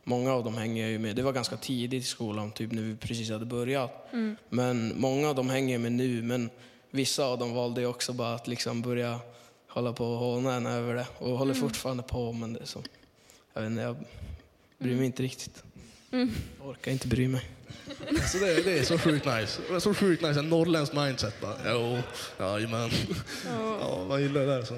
Många 0.05 0.33
av 0.33 0.45
dem 0.45 0.55
hänger 0.55 0.83
jag 0.83 0.91
ju 0.91 0.99
med. 0.99 1.17
Det 1.17 1.23
var 1.23 1.33
ganska 1.33 1.57
tidigt 1.57 2.03
i 2.03 2.07
skolan, 2.07 2.53
typ 2.53 2.73
när 2.73 2.83
vi 2.83 2.97
precis 2.97 3.31
hade 3.31 3.45
börjat. 3.45 4.09
Men 4.49 5.01
många 5.01 5.29
av 5.29 5.35
dem 5.35 5.51
hänger 5.51 5.75
jag 5.75 5.81
med 5.81 5.93
nu, 5.93 6.23
men 6.23 6.51
vissa 6.91 7.25
av 7.25 7.39
dem 7.39 7.55
valde 7.55 7.83
jag 7.83 7.91
också 7.91 8.13
bara 8.13 8.35
att 8.35 8.49
liksom 8.49 8.83
börja 8.83 9.21
hålla 9.69 9.93
på 9.93 10.07
och 10.13 10.19
håna 10.19 10.55
en 10.55 10.67
över 10.67 10.95
det. 10.95 11.07
Och 11.19 11.39
håller 11.39 11.55
fortfarande 11.55 12.03
på, 12.03 12.33
men 12.33 12.53
det 12.53 12.61
är 12.61 12.67
så. 12.67 12.83
Jag 13.55 13.63
vet 13.63 13.71
inte, 13.71 13.83
jag 13.83 13.97
bryr 14.79 14.97
mig 14.97 15.07
inte 15.07 15.23
riktigt. 15.23 15.63
Jag 16.11 16.69
orkar 16.69 16.93
inte 16.93 17.09
bry 17.09 17.29
mig. 17.29 17.51
Alltså 18.09 18.39
det, 18.39 18.65
det 18.65 18.79
är 18.79 18.85
så 18.85 18.99
sjukt 18.99 19.27
nice. 19.27 19.61
Det 19.69 19.75
är 19.75 19.81
så 19.81 19.95
sjukt 19.95 20.23
nice. 20.23 20.41
En 20.41 20.49
norrländsk 20.49 20.93
mindset 20.93 21.41
bara. 21.41 21.55
Jo, 21.67 21.99
jajamän. 22.39 22.91
Ja, 23.47 24.05
man 24.09 24.23
gillar 24.23 24.41
det 24.41 24.47
där. 24.47 24.63
Så. 24.63 24.75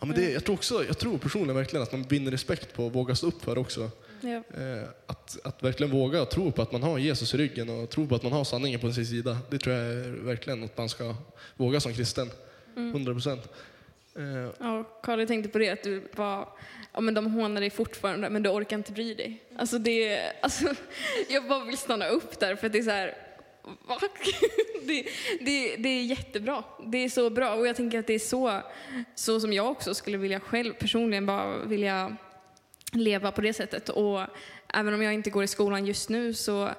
Ja, 0.00 0.06
men 0.06 0.16
det, 0.16 0.30
jag, 0.30 0.44
tror 0.44 0.54
också, 0.54 0.84
jag 0.84 0.98
tror 0.98 1.18
personligen 1.18 1.56
verkligen 1.56 1.82
att 1.82 1.92
man 1.92 2.02
vinner 2.02 2.30
respekt 2.30 2.74
på 2.74 2.86
att 2.86 2.94
våga 2.94 3.14
stå 3.14 3.26
upp 3.26 3.44
för 3.44 3.54
det 3.54 3.60
också. 3.60 3.90
Ja. 4.20 4.42
Eh, 4.62 4.88
att, 5.06 5.38
att 5.44 5.62
verkligen 5.62 5.92
våga 5.92 6.24
tro 6.24 6.52
på 6.52 6.62
att 6.62 6.72
man 6.72 6.82
har 6.82 6.98
Jesus 6.98 7.34
i 7.34 7.36
ryggen 7.36 7.68
och 7.70 7.90
tro 7.90 8.06
på 8.06 8.14
att 8.14 8.22
man 8.22 8.32
har 8.32 8.44
sanningen 8.44 8.80
på 8.80 8.92
sin 8.92 9.06
sida. 9.06 9.38
Det 9.50 9.58
tror 9.58 9.76
jag 9.76 9.84
är 9.84 10.10
verkligen 10.10 10.60
något 10.60 10.78
man 10.78 10.88
ska 10.88 11.14
våga 11.56 11.80
som 11.80 11.94
kristen. 11.94 12.30
100 12.76 13.12
procent. 13.12 13.48
Eh, 14.16 14.50
Ja, 14.60 14.84
Karl, 15.02 15.18
jag 15.18 15.28
tänkte 15.28 15.48
på 15.48 15.58
det 15.58 15.70
att 15.70 15.82
du 15.82 16.02
var, 16.16 16.48
ja 16.92 17.00
men 17.00 17.14
de 17.14 17.26
hånar 17.26 17.60
dig 17.60 17.70
fortfarande 17.70 18.30
men 18.30 18.42
du 18.42 18.50
orkar 18.50 18.76
inte 18.76 18.92
bry 18.92 19.14
dig. 19.14 19.42
Alltså 19.58 19.78
det, 19.78 20.20
alltså, 20.42 20.74
jag 21.28 21.48
bara 21.48 21.64
vill 21.64 21.78
stanna 21.78 22.08
upp 22.08 22.40
där 22.40 22.56
för 22.56 22.66
att 22.66 22.72
det 22.72 22.78
är 22.78 22.82
så 22.82 22.90
här? 22.90 23.14
Det, 24.82 25.06
det, 25.40 25.76
det 25.76 25.88
är 25.88 26.02
jättebra. 26.02 26.64
Det 26.86 26.98
är 26.98 27.08
så 27.08 27.30
bra 27.30 27.54
och 27.54 27.66
jag 27.66 27.76
tänker 27.76 27.98
att 27.98 28.06
det 28.06 28.14
är 28.14 28.18
så, 28.18 28.60
så 29.14 29.40
som 29.40 29.52
jag 29.52 29.70
också 29.70 29.94
skulle 29.94 30.16
vilja 30.16 30.40
själv 30.40 30.72
personligen 30.72 31.26
bara 31.26 31.64
vilja 31.64 32.16
leva 32.92 33.32
på 33.32 33.40
det 33.40 33.52
sättet. 33.52 33.88
Och 33.88 34.20
även 34.74 34.94
om 34.94 35.02
jag 35.02 35.14
inte 35.14 35.30
går 35.30 35.44
i 35.44 35.46
skolan 35.46 35.86
just 35.86 36.08
nu 36.08 36.34
så, 36.34 36.70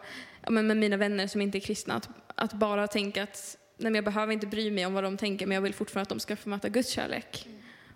men 0.50 0.67
med 0.67 0.78
mina 0.78 0.98
vänner 0.98 1.28
som 1.28 1.41
inte 1.41 1.58
är 1.58 1.60
kristna, 1.60 1.95
att, 1.95 2.10
att 2.36 2.54
bara 2.54 2.88
tänka 2.88 3.24
att 3.24 3.58
nej, 3.78 3.93
jag 3.93 4.06
behöver 4.06 4.34
inte 4.34 4.48
bry 4.48 4.72
mig 4.72 4.86
om 4.86 4.93
vad 4.93 5.04
de 5.04 5.17
tänker 5.17 5.48
men 5.48 5.56
jag 5.56 5.62
vill 5.62 5.74
fortfarande 5.74 6.04
att 6.04 6.10
de 6.10 6.19
ska 6.19 6.36
få 6.36 6.50
möta 6.50 6.69
Guds 6.69 6.89
kärlek. 6.89 7.48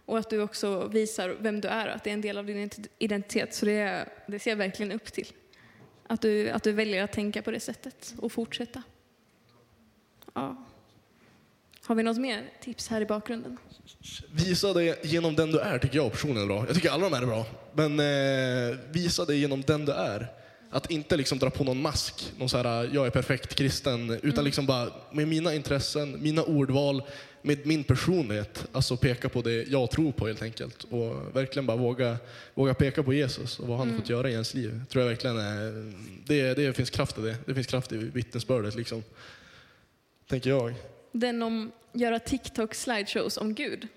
Och 0.05 0.17
att 0.17 0.29
du 0.29 0.41
också 0.41 0.87
visar 0.87 1.35
vem 1.39 1.61
du 1.61 1.67
är 1.67 1.87
och 1.87 1.95
att 1.95 2.03
det 2.03 2.09
är 2.09 2.13
en 2.13 2.21
del 2.21 2.37
av 2.37 2.45
din 2.45 2.69
identitet. 2.99 3.53
Så 3.53 3.65
det, 3.65 4.09
det 4.27 4.39
ser 4.39 4.51
jag 4.51 4.57
verkligen 4.57 4.91
upp 4.91 5.05
till. 5.05 5.27
Att 6.07 6.21
du, 6.21 6.49
att 6.49 6.63
du 6.63 6.71
väljer 6.71 7.03
att 7.03 7.11
tänka 7.11 7.41
på 7.41 7.51
det 7.51 7.59
sättet 7.59 8.13
och 8.17 8.31
fortsätta. 8.31 8.83
Ja. 10.33 10.65
Har 11.85 11.95
vi 11.95 12.03
något 12.03 12.17
mer 12.17 12.49
tips 12.61 12.87
här 12.87 13.01
i 13.01 13.05
bakgrunden? 13.05 13.57
Visa 14.31 14.73
det 14.73 15.05
genom 15.05 15.35
den 15.35 15.51
du 15.51 15.59
är 15.59 15.79
tycker 15.79 15.95
jag 15.95 16.11
personligen 16.11 16.43
är 16.43 16.47
bra. 16.47 16.65
Jag 16.67 16.75
tycker 16.75 16.89
alla 16.89 17.09
de 17.09 17.15
här 17.15 17.21
är 17.21 17.27
bra. 17.27 17.45
Men 17.73 17.99
eh, 17.99 18.77
visa 18.91 19.25
det 19.25 19.35
genom 19.35 19.61
den 19.61 19.85
du 19.85 19.91
är. 19.91 20.27
Att 20.69 20.91
inte 20.91 21.17
liksom 21.17 21.39
dra 21.39 21.49
på 21.49 21.63
någon 21.63 21.81
mask, 21.81 22.33
någon 22.37 22.49
så 22.49 22.57
här, 22.57 22.89
jag 22.93 23.05
är 23.05 23.09
perfekt 23.09 23.55
kristen, 23.55 24.19
utan 24.23 24.43
liksom 24.43 24.65
bara 24.65 24.89
med 25.11 25.27
mina 25.27 25.53
intressen, 25.53 26.23
mina 26.23 26.43
ordval, 26.43 27.03
med 27.41 27.65
min 27.65 27.83
personlighet, 27.83 28.65
alltså 28.71 28.97
peka 28.97 29.29
på 29.29 29.41
det 29.41 29.63
jag 29.63 29.91
tror 29.91 30.11
på 30.11 30.27
helt 30.27 30.41
enkelt. 30.41 30.83
Och 30.83 31.35
verkligen 31.35 31.65
bara 31.65 31.77
våga, 31.77 32.17
våga 32.53 32.73
peka 32.73 33.03
på 33.03 33.13
Jesus 33.13 33.59
och 33.59 33.67
vad 33.67 33.77
han 33.77 33.89
har 33.89 33.97
fått 33.97 34.09
göra 34.09 34.29
i 34.29 34.33
ens 34.33 34.53
liv. 34.53 34.81
Tror 34.89 35.03
jag 35.03 35.09
verkligen 35.09 35.37
är, 35.37 35.93
det, 36.25 36.53
det 36.53 36.73
finns 36.73 36.89
kraft 36.89 37.17
i 37.17 37.21
det. 37.21 37.35
Det 37.45 37.53
finns 37.53 37.67
kraft 37.67 37.91
i 37.91 37.97
vittnesbördet 37.97 38.75
liksom. 38.75 39.03
Tänker 40.27 40.49
jag. 40.49 40.73
Den 41.11 41.43
om 41.43 41.71
göra 41.93 42.19
TikTok 42.19 42.75
slideshows 42.75 43.37
om 43.37 43.53
Gud. 43.53 43.87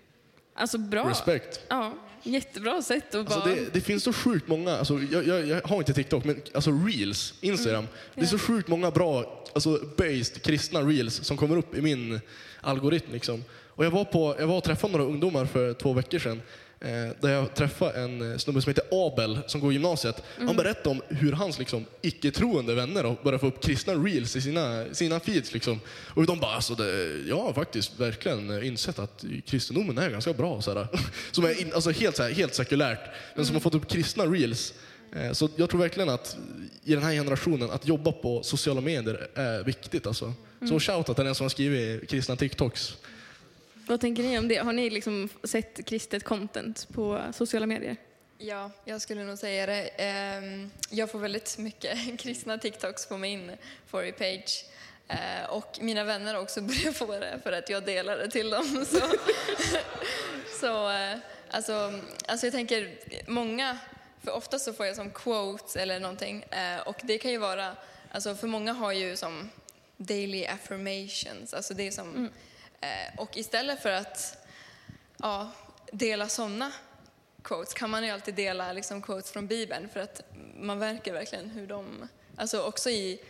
Alltså 0.54 0.78
bra. 0.78 1.10
Respekt. 1.10 1.60
Ja, 1.68 1.94
jättebra 2.22 2.82
sätt 2.82 3.14
att 3.14 3.26
bara... 3.28 3.34
Alltså 3.34 3.54
det, 3.54 3.72
det 3.72 3.80
finns 3.80 4.02
så 4.02 4.12
sjukt 4.12 4.48
många, 4.48 4.76
alltså 4.76 5.00
jag, 5.12 5.26
jag, 5.26 5.46
jag 5.46 5.62
har 5.62 5.76
inte 5.76 5.92
TikTok, 5.92 6.24
men 6.24 6.42
alltså 6.54 6.70
reels, 6.70 7.34
Instagram. 7.40 7.86
Det 8.14 8.20
är 8.20 8.26
så 8.26 8.38
sjukt 8.38 8.68
många 8.68 8.90
bra, 8.90 9.44
alltså 9.54 9.80
based 9.96 10.42
kristna 10.42 10.80
reels 10.80 11.14
som 11.14 11.36
kommer 11.36 11.56
upp 11.56 11.74
i 11.74 11.80
min 11.82 12.20
algoritm. 12.60 13.12
Liksom. 13.12 13.44
Och 13.76 13.84
jag 13.84 13.90
var, 13.90 14.04
på, 14.04 14.36
jag 14.38 14.46
var 14.46 14.56
och 14.56 14.64
träffade 14.64 14.92
några 14.92 15.06
ungdomar 15.06 15.44
för 15.44 15.74
två 15.74 15.92
veckor 15.92 16.18
sedan. 16.18 16.42
Eh, 16.80 17.08
där 17.20 17.28
jag 17.28 17.54
träffade 17.54 18.00
en 18.00 18.32
eh, 18.32 18.38
snubbe 18.38 18.62
som 18.62 18.70
heter 18.70 18.84
Abel 18.90 19.38
som 19.46 19.60
går 19.60 19.70
i 19.70 19.74
gymnasiet. 19.74 20.22
Han 20.38 20.56
berättade 20.56 20.88
om 20.88 21.02
hur 21.08 21.32
hans 21.32 21.58
liksom, 21.58 21.84
icke-troende 22.02 22.74
vänner 22.74 23.02
då, 23.02 23.16
började 23.22 23.38
få 23.38 23.46
upp 23.46 23.62
kristna 23.62 23.92
reels 23.94 24.36
i 24.36 24.40
sina, 24.40 24.84
sina 24.92 25.20
feeds. 25.20 25.54
Liksom. 25.54 25.80
Och 26.14 26.26
de 26.26 26.40
bara, 26.40 26.54
alltså 26.54 26.74
det, 26.74 27.18
jag 27.28 27.36
har 27.42 27.52
faktiskt 27.52 28.00
verkligen 28.00 28.62
insett 28.62 28.98
att 28.98 29.24
kristendomen 29.46 29.98
är 29.98 30.10
ganska 30.10 30.32
bra. 30.32 30.62
Så 30.62 30.74
här. 30.74 30.88
Som 31.30 31.44
är 31.44 31.60
in, 31.60 31.72
alltså, 31.74 31.90
helt, 31.90 32.16
så 32.16 32.22
här, 32.22 32.30
helt 32.30 32.54
sekulärt, 32.54 33.00
men 33.34 33.46
som 33.46 33.54
har 33.54 33.60
fått 33.60 33.74
upp 33.74 33.88
kristna 33.88 34.24
reels. 34.24 34.74
Eh, 35.12 35.32
Så 35.32 35.48
jag 35.56 35.70
tror 35.70 35.80
verkligen 35.80 36.08
att 36.08 36.36
i 36.84 36.94
den 36.94 37.02
här 37.02 37.12
generationen, 37.12 37.70
att 37.70 37.86
jobba 37.86 38.12
på 38.12 38.42
sociala 38.42 38.80
medier 38.80 39.28
är 39.34 39.64
viktigt. 39.64 40.06
Alltså. 40.06 40.34
Så 40.68 40.80
shoutout 40.80 41.16
till 41.16 41.24
den 41.24 41.34
som 41.34 41.44
har 41.44 41.48
skrivit 41.48 42.10
kristna 42.10 42.36
TikToks. 42.36 42.96
Vad 43.86 44.00
tänker 44.00 44.22
ni 44.22 44.38
om 44.38 44.48
det? 44.48 44.56
Har 44.56 44.72
ni 44.72 44.90
liksom 44.90 45.28
sett 45.44 45.86
kristet 45.86 46.24
content 46.24 46.88
på 46.92 47.22
sociala 47.32 47.66
medier? 47.66 47.96
Ja, 48.38 48.70
jag 48.84 49.00
skulle 49.00 49.24
nog 49.24 49.38
säga 49.38 49.66
det. 49.66 49.82
Ehm, 49.96 50.70
Jag 50.90 51.10
får 51.10 51.18
väldigt 51.18 51.58
mycket 51.58 51.98
kristna 52.20 52.58
TikToks 52.58 53.06
på 53.06 53.16
min 53.16 53.52
For 53.86 54.04
You-page. 54.04 54.64
Eh, 55.08 55.50
Och 55.50 55.78
mina 55.80 56.04
vänner 56.04 56.34
har 56.34 56.42
också 56.42 56.60
börjat 56.62 56.96
få 56.96 57.06
det 57.18 57.40
för 57.42 57.52
att 57.52 57.68
jag 57.70 57.84
delar 57.84 58.16
det 58.18 58.30
till 58.30 58.50
dem. 58.50 58.84
Så, 58.88 59.00
så 60.60 60.90
eh, 60.90 61.18
alltså, 61.50 62.00
alltså 62.28 62.46
jag 62.46 62.52
tänker, 62.52 62.98
många, 63.26 63.78
för 64.24 64.30
ofta 64.32 64.58
så 64.58 64.72
får 64.72 64.86
jag 64.86 64.96
som 64.96 65.10
quotes 65.10 65.76
eller 65.76 66.00
någonting. 66.00 66.42
eh, 66.42 66.80
Och 66.88 66.96
det 67.02 67.18
kan 67.18 67.30
ju 67.30 67.38
vara, 67.38 67.76
alltså 68.10 68.34
för 68.34 68.46
många 68.46 68.72
har 68.72 68.92
ju 68.92 69.16
som 69.16 69.50
daily 69.96 70.46
affirmations, 70.46 71.54
alltså 71.54 71.74
det 71.74 71.86
är 71.86 71.90
som, 71.90 72.24
eh, 72.24 72.30
Eh, 72.80 73.20
och 73.20 73.36
istället 73.36 73.82
för 73.82 73.92
att 73.92 74.46
ja, 75.16 75.50
dela 75.92 76.28
sådana 76.28 76.72
quotes 77.42 77.74
kan 77.74 77.90
man 77.90 78.04
ju 78.04 78.10
alltid 78.10 78.34
dela 78.34 78.72
liksom 78.72 79.02
quotes 79.02 79.30
från 79.30 79.46
Bibeln 79.46 79.88
för 79.88 80.00
att 80.00 80.22
man 80.56 80.78
verkar 80.78 81.12
verkligen 81.12 81.50
hur 81.50 81.66
de, 81.66 82.08
alltså 82.36 82.62
också 82.62 82.90
i, 82.90 83.20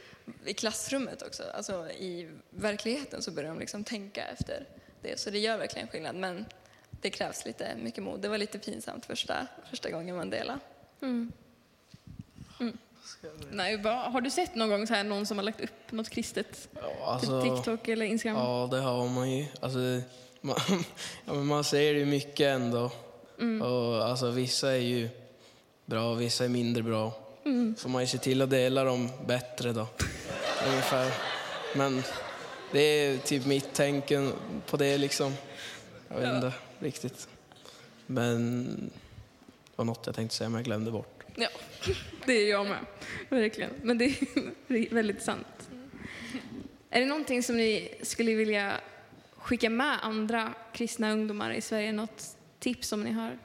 i 0.45 0.55
klassrummet 0.55 1.23
också, 1.23 1.43
alltså 1.55 1.91
i 1.91 2.31
verkligheten 2.51 3.23
så 3.23 3.31
börjar 3.31 3.49
de 3.49 3.59
liksom 3.59 3.85
tänka 3.85 4.25
efter 4.25 4.67
det. 5.03 5.21
Så 5.21 5.31
det 5.31 5.39
gör 5.39 5.59
verkligen 5.59 5.89
skillnad 5.89 6.17
men 6.17 6.47
det 6.91 7.11
krävs 7.11 7.45
lite 7.45 7.77
mycket 7.77 8.05
mod. 8.05 8.21
Det 8.21 8.29
var 8.29 8.39
lite 8.39 8.59
pinsamt 8.59 9.07
första, 9.07 9.47
första 9.71 9.91
gången 9.91 10.17
man 10.17 10.31
delade. 10.31 10.59
Mm. 11.01 11.33
Mm. 12.61 12.79
Nej, 13.51 13.79
bra. 13.79 14.09
Har 14.09 14.21
du 14.21 14.31
sett 14.31 14.55
någon 14.55 14.69
gång 14.69 14.87
så 14.87 14.95
här, 14.95 15.05
någon 15.05 15.27
som 15.27 15.38
har 15.38 15.45
lagt 15.45 15.61
upp 15.61 15.92
något 15.92 16.09
kristet? 16.09 16.69
Ja, 17.01 17.21
Typ 17.21 17.57
TikTok 17.57 17.88
eller 17.88 18.07
Instagram? 18.07 18.38
Ja, 18.38 18.69
det 18.71 18.81
har 18.81 19.09
man 19.09 19.31
ju. 19.31 19.47
Alltså, 19.61 19.79
man, 20.40 20.57
ja, 21.25 21.35
man 21.35 21.64
ser 21.64 21.95
ju 21.95 22.07
mycket 22.07 22.47
ändå. 22.47 22.90
Och, 23.62 24.05
alltså, 24.05 24.31
vissa 24.31 24.73
är 24.73 24.77
ju 24.81 25.09
bra, 25.87 26.14
vissa 26.14 26.45
är 26.45 26.49
mindre 26.49 26.83
bra. 26.83 27.12
får 27.79 27.88
man 27.88 28.03
ju 28.03 28.09
se 28.09 28.19
till 28.19 28.42
att 28.42 28.51
dela 28.51 28.85
dem 28.85 29.11
bättre 29.27 29.73
då. 29.73 29.87
Ungefär. 30.69 31.12
Men 31.75 32.03
det 32.73 32.81
är 32.81 33.19
typ 33.19 33.47
mitt 33.47 33.69
tänk 33.73 34.12
på 34.66 34.77
det 34.77 34.99
liksom. 34.99 35.33
Jag 36.09 36.16
vet 36.16 36.35
inte 36.35 36.53
riktigt. 36.79 37.29
Men 38.07 38.64
det 39.64 39.73
var 39.77 39.85
något 39.85 40.07
jag 40.07 40.14
tänkte 40.14 40.37
säga 40.37 40.49
men 40.49 40.59
jag 40.59 40.64
glömde 40.64 40.90
bort. 40.90 41.15
Ja, 41.37 41.49
det 42.27 42.33
är 42.33 42.51
jag 42.51 42.66
med. 42.66 42.87
Verkligen. 43.29 43.70
Men 43.83 43.99
det 43.99 44.05
är 44.68 44.94
väldigt 44.94 45.22
sant. 45.22 45.68
Är 46.90 47.01
det 47.01 47.07
någonting 47.07 47.42
som 47.42 47.57
ni 47.57 47.94
skulle 48.03 48.35
vilja 48.35 48.81
skicka 49.37 49.70
med 49.70 49.99
andra 50.05 50.55
kristna 50.72 51.12
ungdomar 51.12 51.51
i 51.51 51.61
Sverige? 51.61 51.92
Något 51.92 52.37
tips 52.59 52.88
som 52.88 53.03
ni 53.03 53.12
har? 53.12 53.38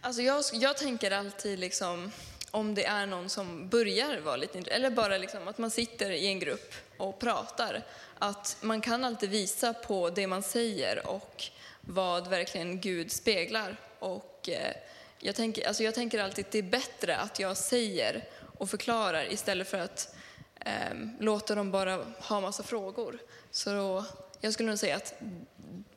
Alltså 0.00 0.22
jag, 0.22 0.44
jag 0.52 0.76
tänker 0.76 1.10
alltid 1.10 1.58
liksom, 1.58 2.12
om 2.50 2.74
det 2.74 2.84
är 2.84 3.06
någon 3.06 3.28
som 3.28 3.68
börjar 3.68 4.20
vara 4.20 4.36
lite 4.36 4.58
intresserad, 4.58 4.84
eller 4.84 4.96
bara 4.96 5.18
liksom 5.18 5.48
att 5.48 5.58
man 5.58 5.70
sitter 5.70 6.10
i 6.10 6.26
en 6.26 6.38
grupp 6.38 6.74
och 6.96 7.18
pratar, 7.18 7.82
att 8.18 8.56
man 8.60 8.80
kan 8.80 9.04
alltid 9.04 9.30
visa 9.30 9.74
på 9.74 10.10
det 10.10 10.26
man 10.26 10.42
säger 10.42 11.08
och 11.08 11.44
vad 11.80 12.28
verkligen 12.28 12.80
Gud 12.80 13.12
speglar. 13.12 13.76
Och 13.98 14.48
eh, 14.48 14.74
jag, 15.18 15.34
tänker, 15.34 15.68
alltså 15.68 15.82
jag 15.82 15.94
tänker 15.94 16.18
alltid 16.18 16.46
att 16.46 16.52
det 16.52 16.58
är 16.58 16.62
bättre 16.62 17.16
att 17.16 17.38
jag 17.38 17.56
säger 17.56 18.24
och 18.58 18.70
förklarar 18.70 19.32
istället 19.32 19.68
för 19.68 19.78
att 19.78 20.14
eh, 20.60 20.94
låta 21.20 21.54
dem 21.54 21.70
bara 21.70 22.04
ha 22.18 22.40
massa 22.40 22.62
frågor. 22.62 23.18
Så 23.50 23.72
då, 23.72 24.04
jag 24.40 24.52
skulle 24.52 24.68
nog 24.68 24.78
säga 24.78 24.96
att 24.96 25.14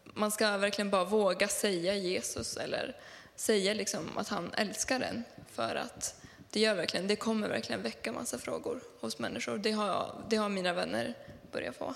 man 0.03 0.31
ska 0.31 0.57
verkligen 0.57 0.89
bara 0.89 1.03
våga 1.03 1.47
säga 1.47 1.95
Jesus 1.95 2.57
eller 2.57 2.95
säga 3.36 3.73
liksom 3.73 4.17
att 4.17 4.27
han 4.27 4.53
älskar 4.53 5.01
en 5.01 5.23
för 5.51 5.75
att 5.75 6.15
det 6.49 6.60
gör 6.60 6.75
verkligen, 6.75 7.07
det 7.07 7.15
kommer 7.15 7.47
verkligen 7.47 7.81
väcka 7.81 8.12
massa 8.12 8.38
frågor 8.38 8.81
hos 8.99 9.19
människor. 9.19 9.57
Det 9.57 9.71
har, 9.71 9.88
jag, 9.88 10.12
det 10.29 10.36
har 10.36 10.49
mina 10.49 10.73
vänner 10.73 11.13
börjat 11.51 11.75
få. 11.75 11.93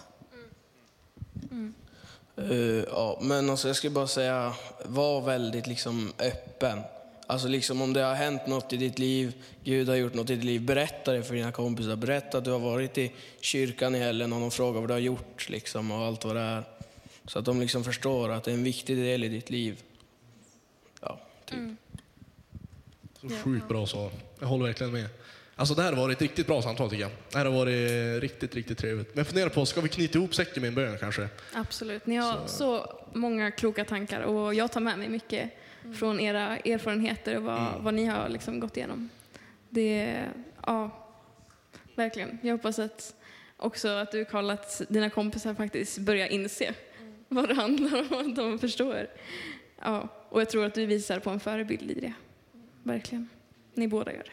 Eh, 2.38 2.84
ja, 2.88 3.20
men 3.22 3.50
alltså 3.50 3.68
jag 3.68 3.76
skulle 3.76 3.92
bara 3.92 4.08
säga, 4.08 4.54
var 4.86 5.22
väldigt 5.22 5.68
liksom 5.68 6.14
öppen. 6.20 6.82
Alltså 7.28 7.48
liksom 7.48 7.82
om 7.82 7.94
det 7.94 8.02
har 8.02 8.16
hänt 8.16 8.48
något 8.48 8.74
i 8.74 8.78
ditt 8.78 9.00
liv, 9.00 9.34
Gud 9.64 9.90
har 9.90 9.96
gjort 9.96 10.14
något 10.14 10.30
i 10.30 10.36
ditt 10.36 10.44
liv, 10.44 10.62
berätta 10.62 11.14
det 11.14 11.24
för 11.24 11.36
dina 11.36 11.52
kompisar. 11.52 11.96
Berätta 11.96 12.38
att 12.38 12.46
du 12.46 12.52
har 12.52 12.60
varit 12.60 12.98
i 12.98 13.12
kyrkan 13.42 13.96
i 13.96 14.00
helgen 14.00 14.34
och 14.34 14.40
de 14.40 14.52
frågar 14.52 14.80
vad 14.80 14.90
du 14.90 14.94
har 14.94 15.00
gjort 15.00 15.50
liksom, 15.50 15.92
och 15.92 15.98
allt 15.98 16.26
vad 16.26 16.36
det 16.36 16.42
är. 16.42 16.64
Så 17.28 17.40
att 17.40 17.46
de 17.46 17.62
liksom 17.62 17.84
förstår 17.84 18.32
att 18.32 18.44
det 18.44 18.52
är 18.52 18.56
en 18.56 18.64
viktig 18.64 18.98
del 18.98 19.24
i 19.24 19.30
ditt 19.30 19.50
liv. 19.50 19.82
Ja, 21.02 21.20
typ. 21.46 21.60
Så 23.22 23.30
Sjukt 23.30 23.68
bra 23.68 23.88
svar. 23.88 24.12
Jag 24.40 24.48
håller 24.48 24.66
verkligen 24.66 24.94
med. 24.94 25.10
Alltså 25.56 25.76
det 25.76 25.82
här 25.82 25.94
har 25.94 26.02
varit 26.02 26.16
ett 26.16 26.22
riktigt 26.22 26.48
bra 26.48 26.62
samtal 26.62 26.90
tycker 26.90 27.02
jag. 27.02 27.12
Det 27.32 27.38
här 27.38 27.46
har 27.46 27.52
varit 27.52 28.22
riktigt, 28.22 28.56
riktigt 28.56 28.78
trevligt. 28.78 29.08
Men 29.08 29.18
jag 29.18 29.28
funderar 29.28 29.50
på, 29.50 29.66
ska 29.66 29.82
vi 29.82 29.90
knyta 29.90 30.18
ihop 30.18 30.36
säcken 30.36 30.62
med 30.62 30.68
en 30.68 30.76
bön 30.76 30.98
kanske? 31.00 31.30
Absolut. 31.54 32.06
Ni 32.06 32.16
har 32.16 32.48
så, 32.48 33.00
många 33.14 33.52
kloka 33.52 33.86
tankar 33.86 34.22
och 34.22 34.54
jag 34.54 34.72
tar 34.72 34.82
med 34.82 35.00
mig 35.00 35.10
mycket 35.10 35.52
från 35.94 36.20
era 36.20 36.58
erfarenheter 36.58 37.38
och 37.38 37.44
vad, 37.44 37.82
vad 37.82 37.94
ni 37.94 38.06
har 38.06 38.30
liksom 38.30 38.60
gått 38.60 38.78
igenom. 38.78 39.10
Det, 39.70 40.24
ja, 40.66 40.90
verkligen. 41.96 42.38
Jag 42.42 42.52
hoppas 42.52 42.80
att 42.80 43.16
också 43.58 43.88
att 43.88 44.12
du 44.12 44.26
Karl, 44.26 44.50
att 44.50 44.82
dina 44.90 45.10
kompisar 45.10 45.54
faktiskt 45.54 45.98
börjar 45.98 46.28
inse 46.28 46.74
vad 47.28 47.50
det 47.50 47.54
handlar 47.54 48.14
om, 48.14 48.30
att 48.30 48.36
de 48.36 48.60
förstår. 48.60 49.08
Ja, 49.82 50.08
och 50.30 50.42
jag 50.42 50.50
tror 50.50 50.66
att 50.66 50.74
du 50.74 50.86
visar 50.86 51.20
på 51.20 51.30
en 51.30 51.40
förebild 51.40 51.92
i 51.92 52.00
det. 52.00 52.14
Verkligen. 52.84 53.30
Ni 53.74 53.88
båda 53.88 54.14
gör 54.14 54.24
det. 54.24 54.32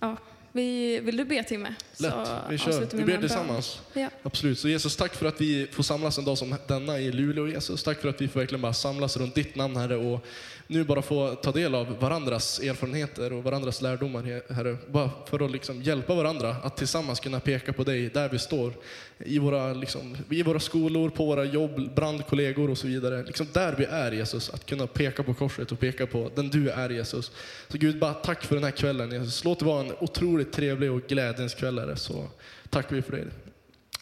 Ja, 0.00 0.16
vi, 0.56 1.00
vill 1.00 1.16
du 1.16 1.24
be 1.24 1.42
Timme? 1.42 1.74
Lätt, 1.96 2.12
Så 2.12 2.38
vi 2.50 2.58
kör. 2.58 2.88
Vi 2.92 3.04
ber 3.04 3.18
tillsammans. 3.18 3.80
Ja. 3.92 4.08
Absolut. 4.22 4.58
Så 4.58 4.68
Jesus, 4.68 4.96
tack 4.96 5.14
för 5.14 5.26
att 5.26 5.40
vi 5.40 5.66
får 5.72 5.82
samlas 5.82 6.18
en 6.18 6.24
dag 6.24 6.38
som 6.38 6.54
denna 6.66 6.98
i 6.98 7.12
Luleå. 7.12 7.48
Jesus, 7.48 7.82
tack 7.82 8.00
för 8.00 8.08
att 8.08 8.20
vi 8.20 8.28
får 8.28 8.40
verkligen 8.40 8.62
bara 8.62 8.72
samlas 8.72 9.16
runt 9.16 9.34
ditt 9.34 9.56
namn, 9.56 9.76
Herre, 9.76 9.96
och 9.96 10.26
nu 10.66 10.84
bara 10.84 11.02
få 11.02 11.34
ta 11.34 11.52
del 11.52 11.74
av 11.74 11.98
varandras 11.98 12.60
erfarenheter 12.60 13.32
och 13.32 13.44
varandras 13.44 13.82
lärdomar, 13.82 14.52
Herre. 14.54 14.76
Bara 14.88 15.10
för 15.26 15.44
att 15.44 15.50
liksom 15.50 15.82
hjälpa 15.82 16.14
varandra 16.14 16.56
att 16.62 16.76
tillsammans 16.76 17.20
kunna 17.20 17.40
peka 17.40 17.72
på 17.72 17.84
dig 17.84 18.08
där 18.08 18.28
vi 18.28 18.38
står. 18.38 18.72
I 19.18 19.38
våra, 19.38 19.72
liksom, 19.72 20.16
I 20.30 20.42
våra 20.42 20.60
skolor, 20.60 21.10
på 21.10 21.26
våra 21.26 21.44
jobb, 21.44 21.94
brandkollegor 21.94 22.70
och 22.70 22.78
så 22.78 22.86
vidare. 22.86 23.24
Liksom 23.24 23.46
där 23.52 23.74
vi 23.78 23.84
är, 23.84 24.12
Jesus. 24.12 24.50
Att 24.50 24.66
kunna 24.66 24.86
peka 24.86 25.22
på 25.22 25.34
korset 25.34 25.72
och 25.72 25.80
peka 25.80 26.06
på 26.06 26.30
den 26.34 26.48
du 26.48 26.70
är, 26.70 26.90
Jesus. 26.90 27.30
Så 27.68 27.78
Gud, 27.78 27.98
bara 27.98 28.14
tack 28.14 28.44
för 28.44 28.54
den 28.54 28.64
här 28.64 28.70
kvällen, 28.70 29.12
Jesus. 29.12 29.44
Låt 29.44 29.58
det 29.58 29.64
vara 29.64 29.80
en 29.80 29.92
otroligt 30.00 30.45
trevlig 30.52 30.92
och 30.92 31.02
glädjens 31.08 31.54
kväll, 31.54 31.78
Herre. 31.78 31.96
Så 31.96 32.28
tack 32.70 32.92
vi 32.92 33.02
för 33.02 33.12
det. 33.12 33.26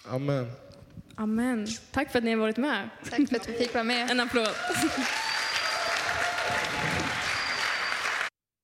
Amen. 0.08 0.50
Amen. 1.14 1.66
Tack 1.92 2.12
för 2.12 2.18
att 2.18 2.24
ni 2.24 2.30
har 2.30 2.38
varit 2.38 2.56
med. 2.56 2.90
Tack 3.10 3.28
för 3.28 3.36
att 3.36 3.48
vi 3.48 3.52
fick 3.52 3.74
vara 3.74 3.84
med. 3.84 4.10
En 4.10 4.20
applåd. 4.20 4.48